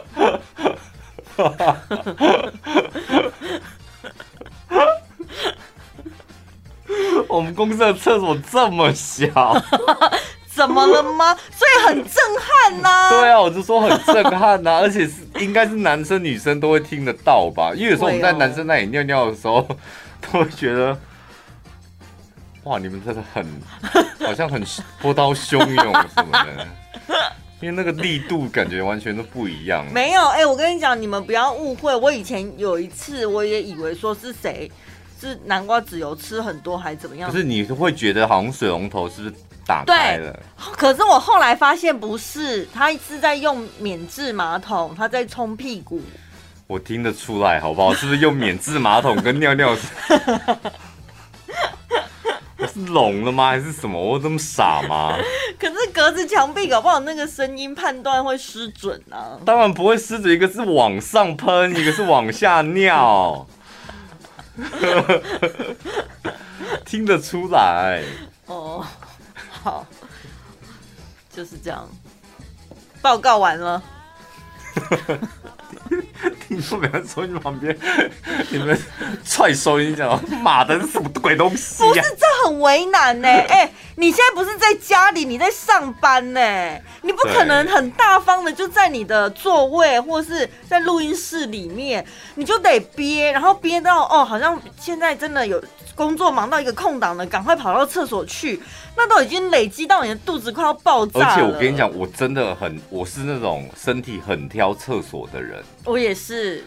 [7.29, 9.61] 我们公司的厕所这么小。
[10.59, 11.33] 怎么了吗？
[11.57, 13.11] 所以很震撼呐、啊！
[13.11, 17.73] 对啊，我就说很震撼呐、啊， 而且是应该是男生女生都会听得到吧？
[17.77, 19.63] 因为有时候我们在男生那里尿尿的时候，
[20.21, 20.99] 都会觉得，
[22.65, 23.47] 哇，你们真的很
[24.27, 24.61] 好像很
[25.01, 26.67] 波涛汹涌什么的，
[27.61, 29.87] 因为那个力度感觉完全都不一样。
[29.93, 34.69] 没有，哎、欸，我跟你讲，你们不要误会，我以前有一次我也以为说是谁
[35.21, 37.31] 是南瓜籽油吃很多还是怎么样？
[37.31, 39.35] 可是你会觉得好像水龙头是不是？
[39.69, 40.35] 打开了，
[40.79, 46.01] 可是我后来发现不是，他是在用免治马桶，他在冲屁股。
[46.67, 47.93] 我听得出来，好不好？
[47.93, 49.77] 是不是用免治马桶跟尿尿？
[52.57, 53.51] 我 是聋了吗？
[53.51, 54.03] 还是什么？
[54.03, 55.15] 我这么傻吗？
[55.61, 59.37] 可是隔着墙壁，搞不好那个声音判断会失准啊。
[59.45, 63.47] 当然不会失准，一个是往上喷， 一个是往下尿，
[66.87, 68.03] 听得出来
[68.47, 68.83] 哦。
[69.63, 69.87] 好，
[71.35, 71.89] 就是这样。
[73.01, 73.83] 报告完了。
[76.49, 77.77] 听说没人收音旁边，
[78.51, 78.79] 你们
[79.25, 81.89] 踹收音讲，妈的，是什么鬼东西啊？
[81.89, 83.29] 不是，这很为难呢。
[83.29, 86.41] 哎、欸，你现在不是在家里，你在上班呢，
[87.03, 92.05] 你不可能很大方的就在你的座位或是在录音室里面，
[92.37, 95.63] 你就得憋，然后憋到哦，好像现在真的有。
[95.99, 98.61] 工作忙到一个空档了，赶快跑到厕所去，
[98.97, 101.27] 那都已经累积到你的肚子快要爆炸了。
[101.27, 105.61] 而且我跟你讲，我真的很，我是那种身体很挑厕所的人。
[105.85, 106.65] 我也是。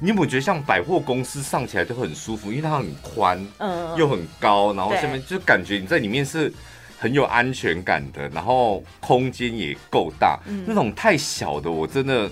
[0.00, 2.50] 你有没有觉得像百货公司上起来就很舒服？
[2.50, 6.52] 因为它很宽，嗯，又很高，然后下面就感觉你在里面是
[6.98, 10.38] 很有安全感的，然后空间也够大。
[10.46, 10.62] 嗯。
[10.66, 12.30] 那种太小的，我真的，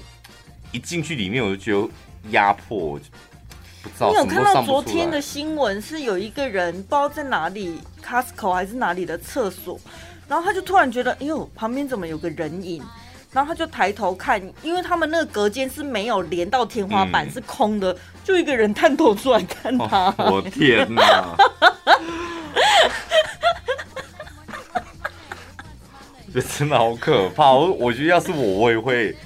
[0.70, 1.88] 一进去里面我就觉得
[2.32, 3.00] 压迫。
[4.08, 5.80] 你有看到昨天的新闻？
[5.80, 9.78] 是有一个人不知道在哪里，Costco 还是哪里的厕所，
[10.28, 12.82] 然后他就突然觉得，哎呦，旁边怎么有个人影？
[13.32, 20.06] 然后他就抬头看，因为他们那个隔间是没有连到天花板，嗯、是空的，就一个人探头出来看他。
[20.16, 21.36] 哦、我天哪！
[26.32, 27.52] 这真的好可怕！
[27.52, 29.16] 我我觉得要是我，我也会，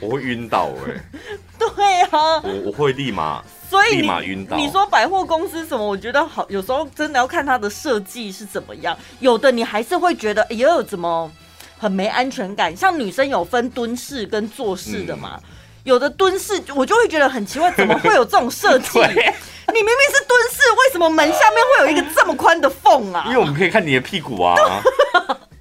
[0.00, 1.00] 我会晕倒哎、欸。
[1.58, 3.42] 对啊，我我会立马。
[3.68, 5.84] 所以你你说百货公司什么？
[5.84, 8.96] 我觉得好，有时候真的要看它的设计是怎么样。
[9.20, 11.30] 有的你还是会觉得，哎呦，怎么
[11.76, 12.74] 很没安全感？
[12.76, 15.50] 像女生有分蹲式跟坐式的嘛，嗯、
[15.84, 18.98] 有的蹲式我就会觉得很奇怪，怎么会有这种设计？
[18.98, 23.24] 你明明是蹲式，为什么门下面会有一个这么宽的缝啊？
[23.26, 24.54] 因为我们可以看你的屁股啊。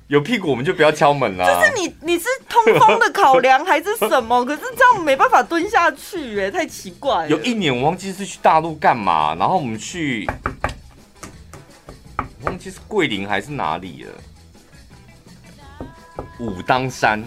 [0.08, 1.46] 有屁股我们就不要敲门了。
[1.46, 4.46] 就是你你是通风的考量还是什么？
[4.46, 7.30] 可是这样没办法蹲下去，哎，太奇怪了。
[7.30, 10.30] 有一年我忘记是去大陆干嘛，然后我们去，
[12.42, 14.12] 我忘记是桂林还是哪里了。
[16.40, 17.24] 武当山，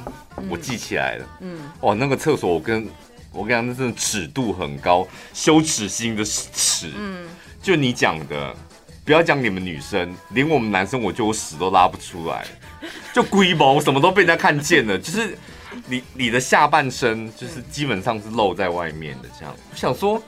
[0.49, 1.27] 我记起来了。
[1.41, 2.89] 嗯，哇，那个厕所我跟
[3.33, 5.05] 我跟你讲，那真的尺度很高，
[5.35, 6.93] 羞耻心的尺。
[6.97, 7.27] 嗯，
[7.61, 8.55] 就你讲的。
[9.05, 12.45] 不要讲你们女生，连我们男生，我就我屎都拉不出来，
[13.13, 15.37] 就龟毛，什么都被人家看见了，就是
[15.87, 19.55] 你你的下半身就是基本上是露在外面的这样。
[19.71, 20.23] 我想说，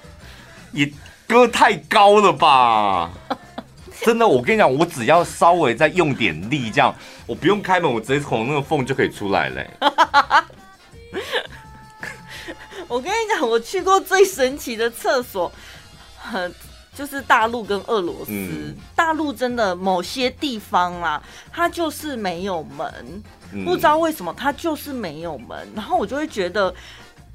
[0.73, 0.91] 也
[1.27, 3.11] 割太高了吧？
[4.03, 6.95] 真的，我跟你讲，我只要稍微再用点力，这样
[7.27, 9.71] 我不用开门，我直接从那个缝就可以出来嘞。
[12.89, 15.53] 我跟你讲，我去过最神奇的厕所，
[16.17, 16.53] 很。
[16.95, 21.23] 就是大陆跟俄罗斯，嗯、大陆真的某些地方啦，
[21.53, 23.23] 它就是没有门，
[23.53, 25.57] 嗯、不知道为什么它就是没有门。
[25.75, 26.75] 然后我就会觉得，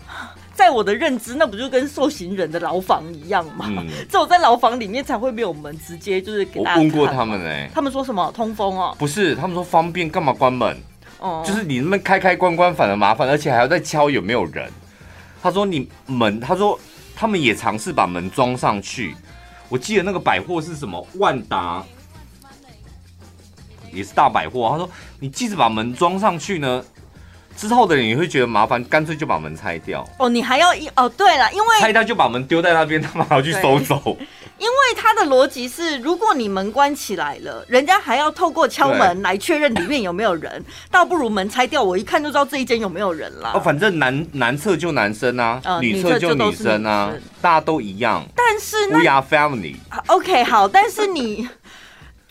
[0.53, 3.65] 在我的认知，那不就跟受刑人的牢房一样吗？
[3.69, 6.77] 嗯， 只有在牢房里面才会没有门，直接就是给大家。
[6.77, 8.95] 我问过他们哎，他们说什么通风哦？
[8.99, 10.77] 不是，他们说方便，干嘛关门？
[11.19, 14.69] 哦，就是你那边开开关关反而麻烦，而且还要再敲有没有人。
[15.41, 16.77] 他说你门，他说
[17.15, 19.15] 他们也尝试把门装上去。
[19.69, 21.83] 我记得那个百货是什么万达，
[23.91, 24.69] 也是大百货。
[24.69, 24.89] 他说
[25.19, 26.83] 你即使把门装上去呢。
[27.55, 30.07] 之后的人也会觉得麻烦，干脆就把门拆掉。
[30.19, 34.17] 哦，你还要一哦，对了，因为拆掉就把门丢在那边，他们还要去收走。
[34.57, 43.51] 因为他的逻辑是，如果你门关起来了，人家还要透过敲门来确认里面有没有人， 倒不如门拆掉，我一看就知道这一间有没有人了。
[43.53, 48.25] 哦，反正男男厕就男生啊，呃、女厕就女生啊，大家都一样。
[48.33, 49.75] 但是呢 We are family。
[50.07, 51.49] OK，好，但是你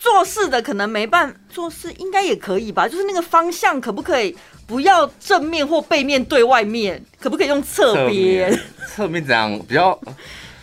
[0.05, 2.87] 做事的可能没办法，做事应该也可以吧？
[2.87, 4.37] 就是那个方向可不可以？
[4.67, 8.55] 不要正面或背面对外面，可不可以用侧边？
[8.87, 9.59] 侧面怎样？
[9.67, 9.99] 比较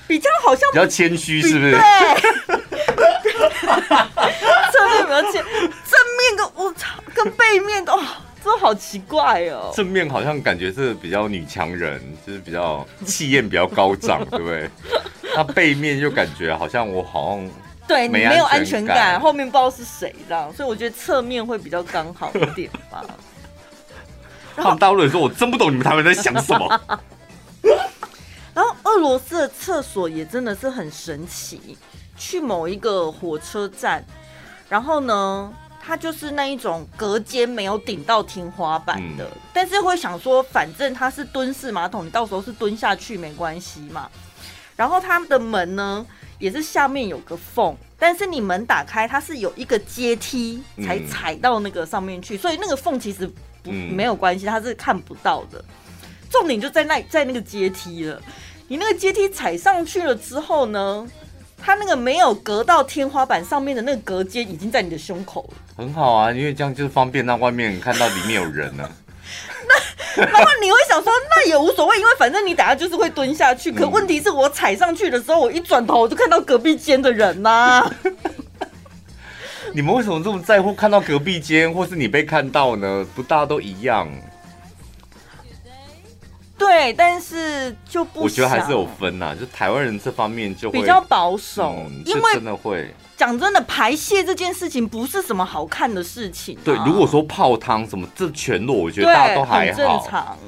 [0.07, 1.73] 比较好像比较谦虚，是不是？
[1.73, 1.81] 对，
[4.71, 7.99] 侧面比较谦，正面跟我操跟背面都，
[8.45, 9.73] 都好奇怪哦。
[9.75, 14.71] 正面好像感觉是比较女强人，就是比较气焰比较高涨，对不对？
[15.35, 17.51] 那背面就感觉好像我好像
[17.87, 23.05] 对你没有安全感，后面不知道是谁这样，所以我觉得侧面会比较刚好一点吧。
[24.57, 26.81] 他们大陆人说：“我真不懂你们台湾在想什么。
[28.55, 31.77] ”然后俄罗斯的厕所也真的是很神奇。
[32.15, 34.05] 去某一个火车站，
[34.69, 35.53] 然后呢，
[35.85, 44.09] 它就是那一种隔间没有顶到天花板的，嗯、但是会想说，反正它是蹲式马桶，你到时候是蹲下去没关系嘛。
[44.77, 46.07] 然后它的门呢，
[46.43, 53.31] 也是下面有个缝，但是你门打开，它是有一个阶梯才踩到那个上面去，嗯、所以那个缝其实。
[53.65, 55.65] 嗯，没有关系，它是看不到的。
[56.29, 58.21] 重点就在那，在那个阶梯了。
[58.67, 61.07] 你那个阶梯踩上去了之后呢，
[61.57, 65.55] 它那个没有隔到天花板上面的那个隔间已经在你的胸口了。
[65.77, 68.91] 很好啊，因为这样就是方便让外面看到里面有人呢、啊。
[70.17, 73.73] 那然后你会想说，那也无所谓，因为反正你等下就是会蹲下去。
[73.73, 77.91] 可问题是我踩上去的时候，我一转头我就看到隔壁间的人呐、啊。
[79.75, 83.07] 你们为什么这么在乎看到隔壁间，或是你被看到呢？
[83.15, 84.07] 不，大家都一样。
[86.59, 88.21] 对，但是就不。
[88.21, 96.61] 我觉得还是有分呐，就台湾人这方面就会比较保守，嗯、因为真的会讲真的，排泄这件事情不是什么好看的事情、啊。
[96.65, 99.77] 对，如果说泡汤什么这全裸，我觉得大家都还好。
[99.77, 100.39] 正常。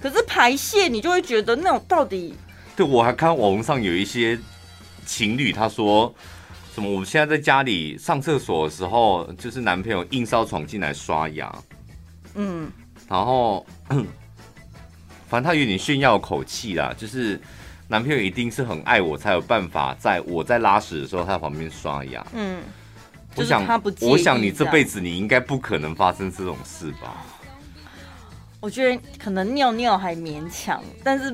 [0.00, 2.34] 可是排泄，你就会觉得那种到底……
[2.76, 4.38] 对，我还看网络上有一些
[5.04, 6.14] 情侣，他说。
[6.74, 6.90] 什么？
[6.90, 11.50] 我们现在在家里上厕所的时候，就是男朋友硬是要闯进来刷牙，
[12.34, 12.70] 嗯，
[13.08, 13.64] 然后
[15.26, 17.40] 反正他有点炫耀口气啦，就是
[17.88, 22.60] 男朋友一定是很爱我，才有办法在我在拉屎的时候，他在旁边刷牙，嗯，
[23.36, 27.24] 我想他不，我想你这辈子你应该不可能发生这种事吧？
[28.58, 31.32] 我觉得可能尿尿还勉强，但是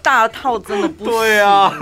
[0.00, 1.72] 大套真的不行， 欸，对啊。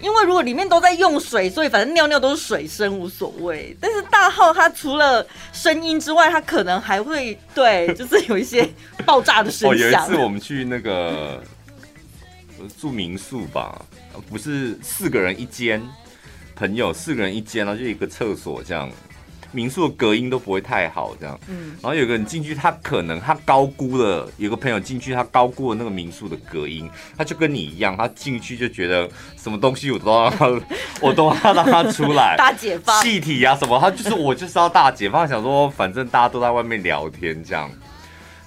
[0.00, 3.76] 因为如果里面都在用水，所以反正尿尿都是水声，无所谓。
[3.80, 8.68] 但是大号它除了声音之外，它可能还会对，就是有一些
[9.04, 9.70] 爆炸的声响。
[9.70, 11.42] 哦，有一次我们去那个
[12.80, 13.84] 住民宿吧，
[14.28, 15.82] 不是四个人一间，
[16.54, 18.90] 朋友四个人一间，然后就一个厕所这样。
[19.56, 21.40] 民宿的隔音都不会太好，这样。
[21.48, 21.74] 嗯。
[21.82, 30.60] 然后有个人进去，他可能他高估了，有个朋友进去，他高估了那个民宿的隔音，他就跟你一样，他进去就觉得什么东西我都要让他，
[31.00, 32.34] 我都要让他出来。
[32.36, 33.02] 大解放。
[33.02, 37.70] 气体啊什么，他就是我就是要大解放，想说反正大家都在外面聊天这样。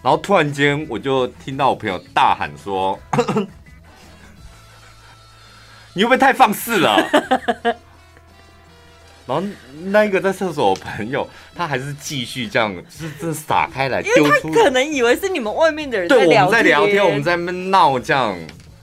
[0.01, 2.97] 然后突然间我就听到我朋友大喊说
[5.93, 7.03] ：“你会不会太放肆了？”
[9.29, 9.47] 然后
[9.83, 14.51] 那一个在厕所的朋友，他还是继续这样，就是这撒开来，丢出。
[14.51, 18.35] 可能以为是你们外面的人对，我们在聊天，我们在那边闹这样。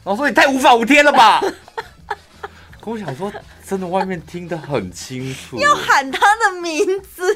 [0.04, 1.42] 然后说你太无法无天了吧？
[2.80, 3.32] 可我想说，
[3.68, 7.34] 真的外面听得很清楚，要喊他的名字，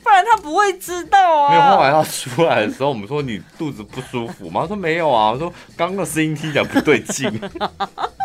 [0.00, 1.50] 不然他不会知道啊。
[1.50, 4.60] 没有，后来他出来的时候，我们说你肚子不舒服吗？
[4.60, 5.32] 他说没有啊。
[5.32, 7.28] 我说刚刚的声音听起来不对劲。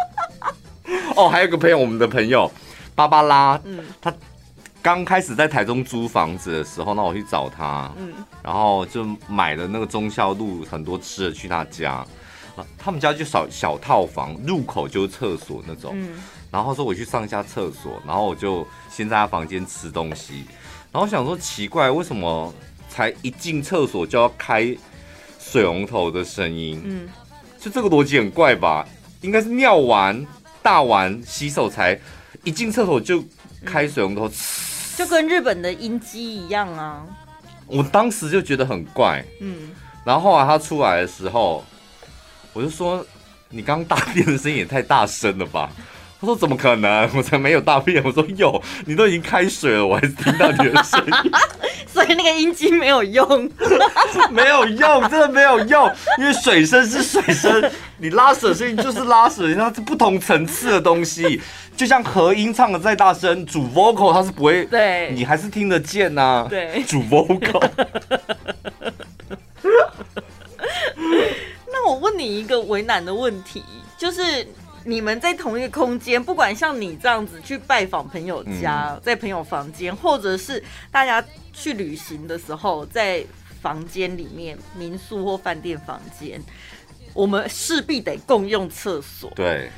[1.18, 2.52] 哦，还有个朋友，我们的朋友。
[2.96, 4.14] 芭芭拉，嗯，他
[4.82, 8.14] 刚开始在台中租房子的时候，那我去找他，嗯，
[8.44, 12.06] 然后就买了那个忠孝路很多吃的去他家，
[12.78, 16.22] 他们家就小小套房，入口就是厕所那种，嗯，
[16.52, 20.46] 然后说我去上一下厕所，然后我就先在他房间吃东西，
[20.92, 22.54] 然后我想说奇怪，为什么
[22.90, 24.76] 才一进厕所就要开
[25.40, 26.82] 水龙头的声音。
[26.84, 27.10] 嗯，
[27.60, 28.86] 就这个逻辑很怪吧？
[29.22, 30.26] 应该是尿完
[30.62, 31.98] 大完洗手才
[32.44, 33.24] 一进厕所就
[33.66, 34.32] 开水龙头，嗯，
[34.98, 37.06] 就跟日本的音机一样啊。
[37.68, 39.72] 我当时就觉得很怪，嗯，
[40.06, 41.64] 然后后来他出来的时候，
[42.52, 43.06] 我就说
[43.50, 45.72] ：“你刚大便的声音也太大声了吧？”
[46.24, 47.10] 他说：“怎么可能？
[47.14, 51.32] 我才没有大便。”我说：“有，你都已经开水了，我还是听到你的声音。
[51.86, 53.52] ”所以那个音机没有用，
[54.32, 61.42] 没有用，真的没有用，因为水声是水声，你拉屎的声音就是拉屎，它是不同层次的东西。
[61.76, 66.48] 就像和音唱的再大声，主 vocal 它是不会，对，你还是听得见呐、啊。
[66.50, 67.62] 对，主 vocal。
[71.68, 73.62] 那我问你一个为难的问题，
[73.98, 74.48] 就是
[74.86, 81.24] 你们在同一个空间，不管像你这样子去拜访朋友家，嗯、在朋友房间，或者是大家
[81.54, 83.24] 去旅行的时候，在
[83.62, 86.42] 房间里面，民宿或饭店房间，
[87.14, 89.32] 我们势必得共用厕所。
[89.36, 89.70] 对。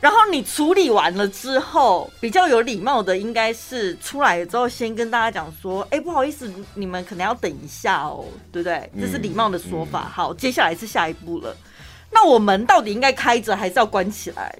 [0.00, 10.02] 然后你处理完了之后，比较有礼貌的应该是出来了之后先跟大家讲说：“哎，不好意思，你们可能要等一下哦，对不对？”这是礼貌的说法。
[10.02, 11.56] 嗯嗯、好，接下来是下一步了。
[12.14, 14.56] 那我门到底应该开着还是要关起来？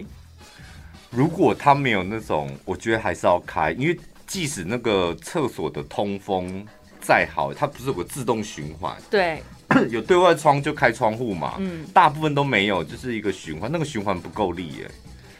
[1.11, 3.97] 如果他没有那种，我觉得还是要开，因为
[4.27, 6.67] 即使那个厕所的通风
[7.01, 8.97] 再好，它不是有个自动循环？
[9.09, 9.41] 对，
[9.91, 11.55] 有对外窗就开窗户嘛。
[11.59, 14.91] 嗯，大部分都没有，就是一个循环，那个循环不够力耶。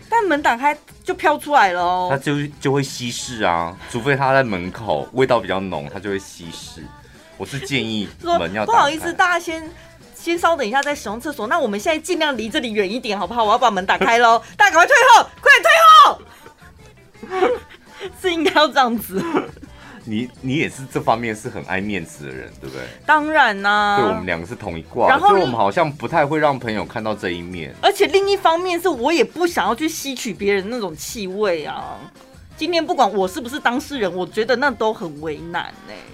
[0.09, 6.85] 但门打开就飘出来了哦，它就就会稀释啊，除非它在门口味道比较浓，它就会稀释。
[7.37, 8.65] 我是建议门要。
[8.65, 9.69] 不好意思，大家先
[10.25, 11.47] 先稍等一下再使用厕所。
[11.49, 13.45] 那我们现在尽量离这里远一点，好不好？
[13.45, 15.53] 我要把门打开喽， 大家赶快退后，快
[17.29, 17.59] 点退后，
[18.23, 19.23] 是应该要这样子。
[20.07, 22.87] 你你也是这方面是很爱面子的人，对不对？
[23.05, 27.75] 当然啦、啊，对，我们两个是同一挂，然后所以我们好像不太会让朋友看到这一面。
[27.83, 31.99] 而且另一方面是我也不想要去吸取别人那种气味啊。
[32.57, 36.14] 今天不管我是不是当事人，我觉得那都很为难呢、欸。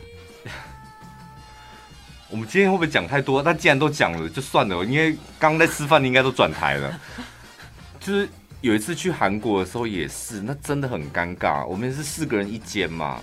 [2.30, 3.42] 我们今天会不会讲太多？
[3.42, 4.84] 但既然都讲了，就算了。
[4.84, 7.00] 因为刚刚在吃饭，你应该都转台了。
[7.98, 8.28] 就是
[8.60, 11.66] 有一次去韩国的时候也是，那真的很尴尬。
[11.66, 13.20] 我们是四个人一间嘛。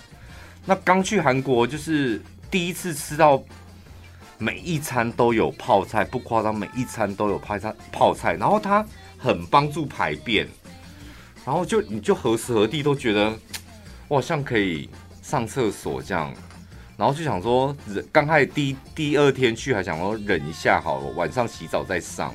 [0.66, 3.42] 那刚去韩国就是第一次吃到
[4.36, 8.84] 每一餐都有泡菜，不夸张，每一餐都有泡菜泡菜，然后它
[9.16, 10.46] 很帮助排便，
[11.46, 13.32] 然后就你就何时何地都觉得
[14.06, 14.90] 我好像可以
[15.22, 16.34] 上厕所这样，
[16.98, 17.74] 然后就想说，
[18.12, 22.34] 刚开始第第二天去还想说忍一下好了，晚上洗澡再上，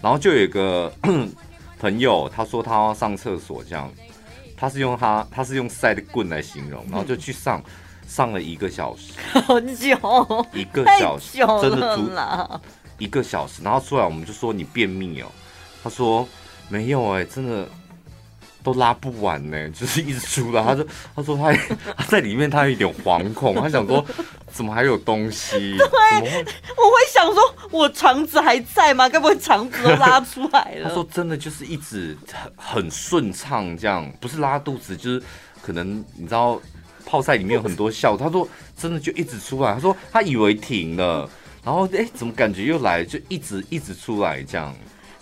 [0.00, 0.92] 然后就有一个
[1.78, 3.88] 朋友他说他要上厕所这样。
[4.56, 7.62] 他是用他，他是用塞的棍来形容，然后就去上，
[8.06, 12.10] 上了一个小时，好久，一个小时，真的足
[12.98, 15.28] 一个小时，然后出来我们就说你便秘哦，
[15.82, 16.28] 他说
[16.68, 17.66] 没有哎，真的。
[18.62, 20.62] 都拉不完呢， 就是一直出来。
[20.62, 20.86] 他说
[21.16, 21.52] ：“他说他
[21.96, 24.04] 他在里面，他有一点惶恐，他想说
[24.50, 25.76] 怎么还有东西？
[25.78, 29.08] 对，我会想说，我肠子还在吗？
[29.08, 32.16] 该不会肠子都拉出来了？”他说：“真的就是一直
[32.56, 35.22] 很很顺畅，这样不是拉肚子，就是
[35.62, 36.60] 可能你知道
[37.06, 38.46] 泡菜里面有很多笑。”他说
[38.76, 41.28] ：“真的就一直出来。”他说：“他以为停了，
[41.64, 43.04] 然后哎，怎么感觉又来？
[43.04, 44.74] 就一直一直出来这样。”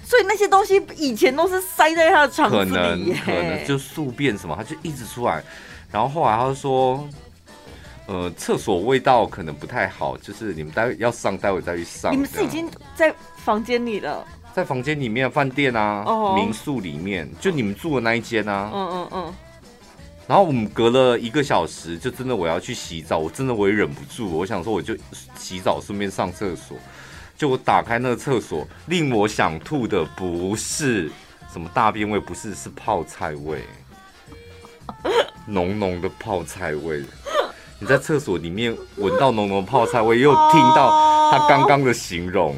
[0.08, 5.44] 所以那些东西以前都是塞在他的肠子里，可能可能就宿便什么，他就一直出来。
[5.92, 7.06] 然后后来他就说，
[8.06, 12.10] 呃，厕所味道可能不太好，就是你们待会要上，待会再去上。
[12.10, 16.34] 你们是已经在房间里了，在房间里面饭店啊，oh.
[16.34, 18.70] 民宿里面，就你们住的那一间啊。
[18.72, 19.34] 嗯嗯嗯。
[20.26, 24.96] 然后我们隔了一个小时，就真的我要去洗澡，我真的我也忍不住，我想说我就
[25.36, 26.78] 洗澡顺便上厕所。
[27.38, 31.08] 就我打开那个厕所，令我想吐的不是
[31.52, 33.62] 什么大便味，不是，是泡菜味，
[35.46, 37.04] 浓浓的泡菜味。
[37.78, 42.56] 你在厕所里面闻到浓浓的泡菜味，又听到他刚刚的形容。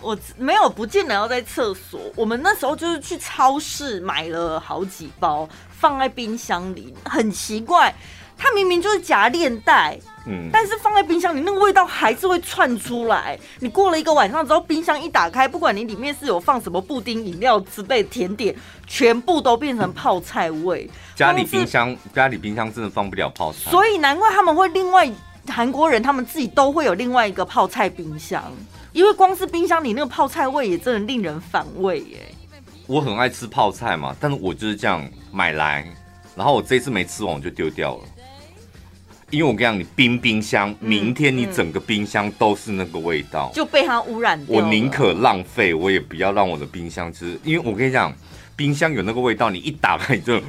[0.00, 7.94] 我没有不见得要在厕所，我们那时候就是去超市买了好几包，放在冰箱里，很奇怪。
[8.38, 9.98] 它明明就是夹链袋，
[10.28, 13.38] 嗯，但是放在冰箱里，那个味道还是会窜出来。
[13.60, 18.54] 你过了一个晚上之后，冰箱一打开，不管你里面是有放什么布丁、饮料之类甜点，
[18.86, 20.88] 全部都变成泡菜味。
[21.14, 25.10] 家里冰箱，家里冰箱真的放不了泡菜，所以难怪他们会另外
[25.48, 28.44] 韩国人他们自己都会有另外一个泡菜冰箱，
[28.92, 32.18] 因为光是冰箱里那个泡菜味也真的令人反胃耶。
[32.86, 35.86] 我很爱吃泡菜嘛，但是我就是这样买来，
[36.36, 38.02] 然后我这一次没吃完我就丢掉了。
[39.30, 44.56] 因为我跟你讲，你冰冰箱，明天你整个冰箱都是那个味道，就被它污染掉。
[44.56, 48.12] 我宁可浪费，我也不要让我的冰箱吃，因为我跟你讲，
[48.56, 50.40] 冰箱有那个味道，你一打开你就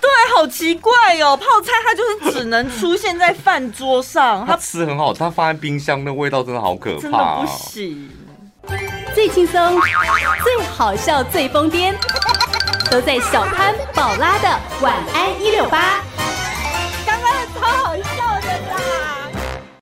[0.00, 0.92] 对，好奇怪
[1.22, 8.10] 哦，泡菜它就是只能出现在饭桌上，它吃很好，它放在冰箱那味道真的好可怕，真的不行。
[9.14, 9.80] 最轻松、
[10.44, 11.94] 最好笑、最疯癫，
[12.90, 14.48] 都在小潘宝拉的
[14.80, 16.02] 晚安一六八。
[17.06, 18.19] 刚刚超好笑。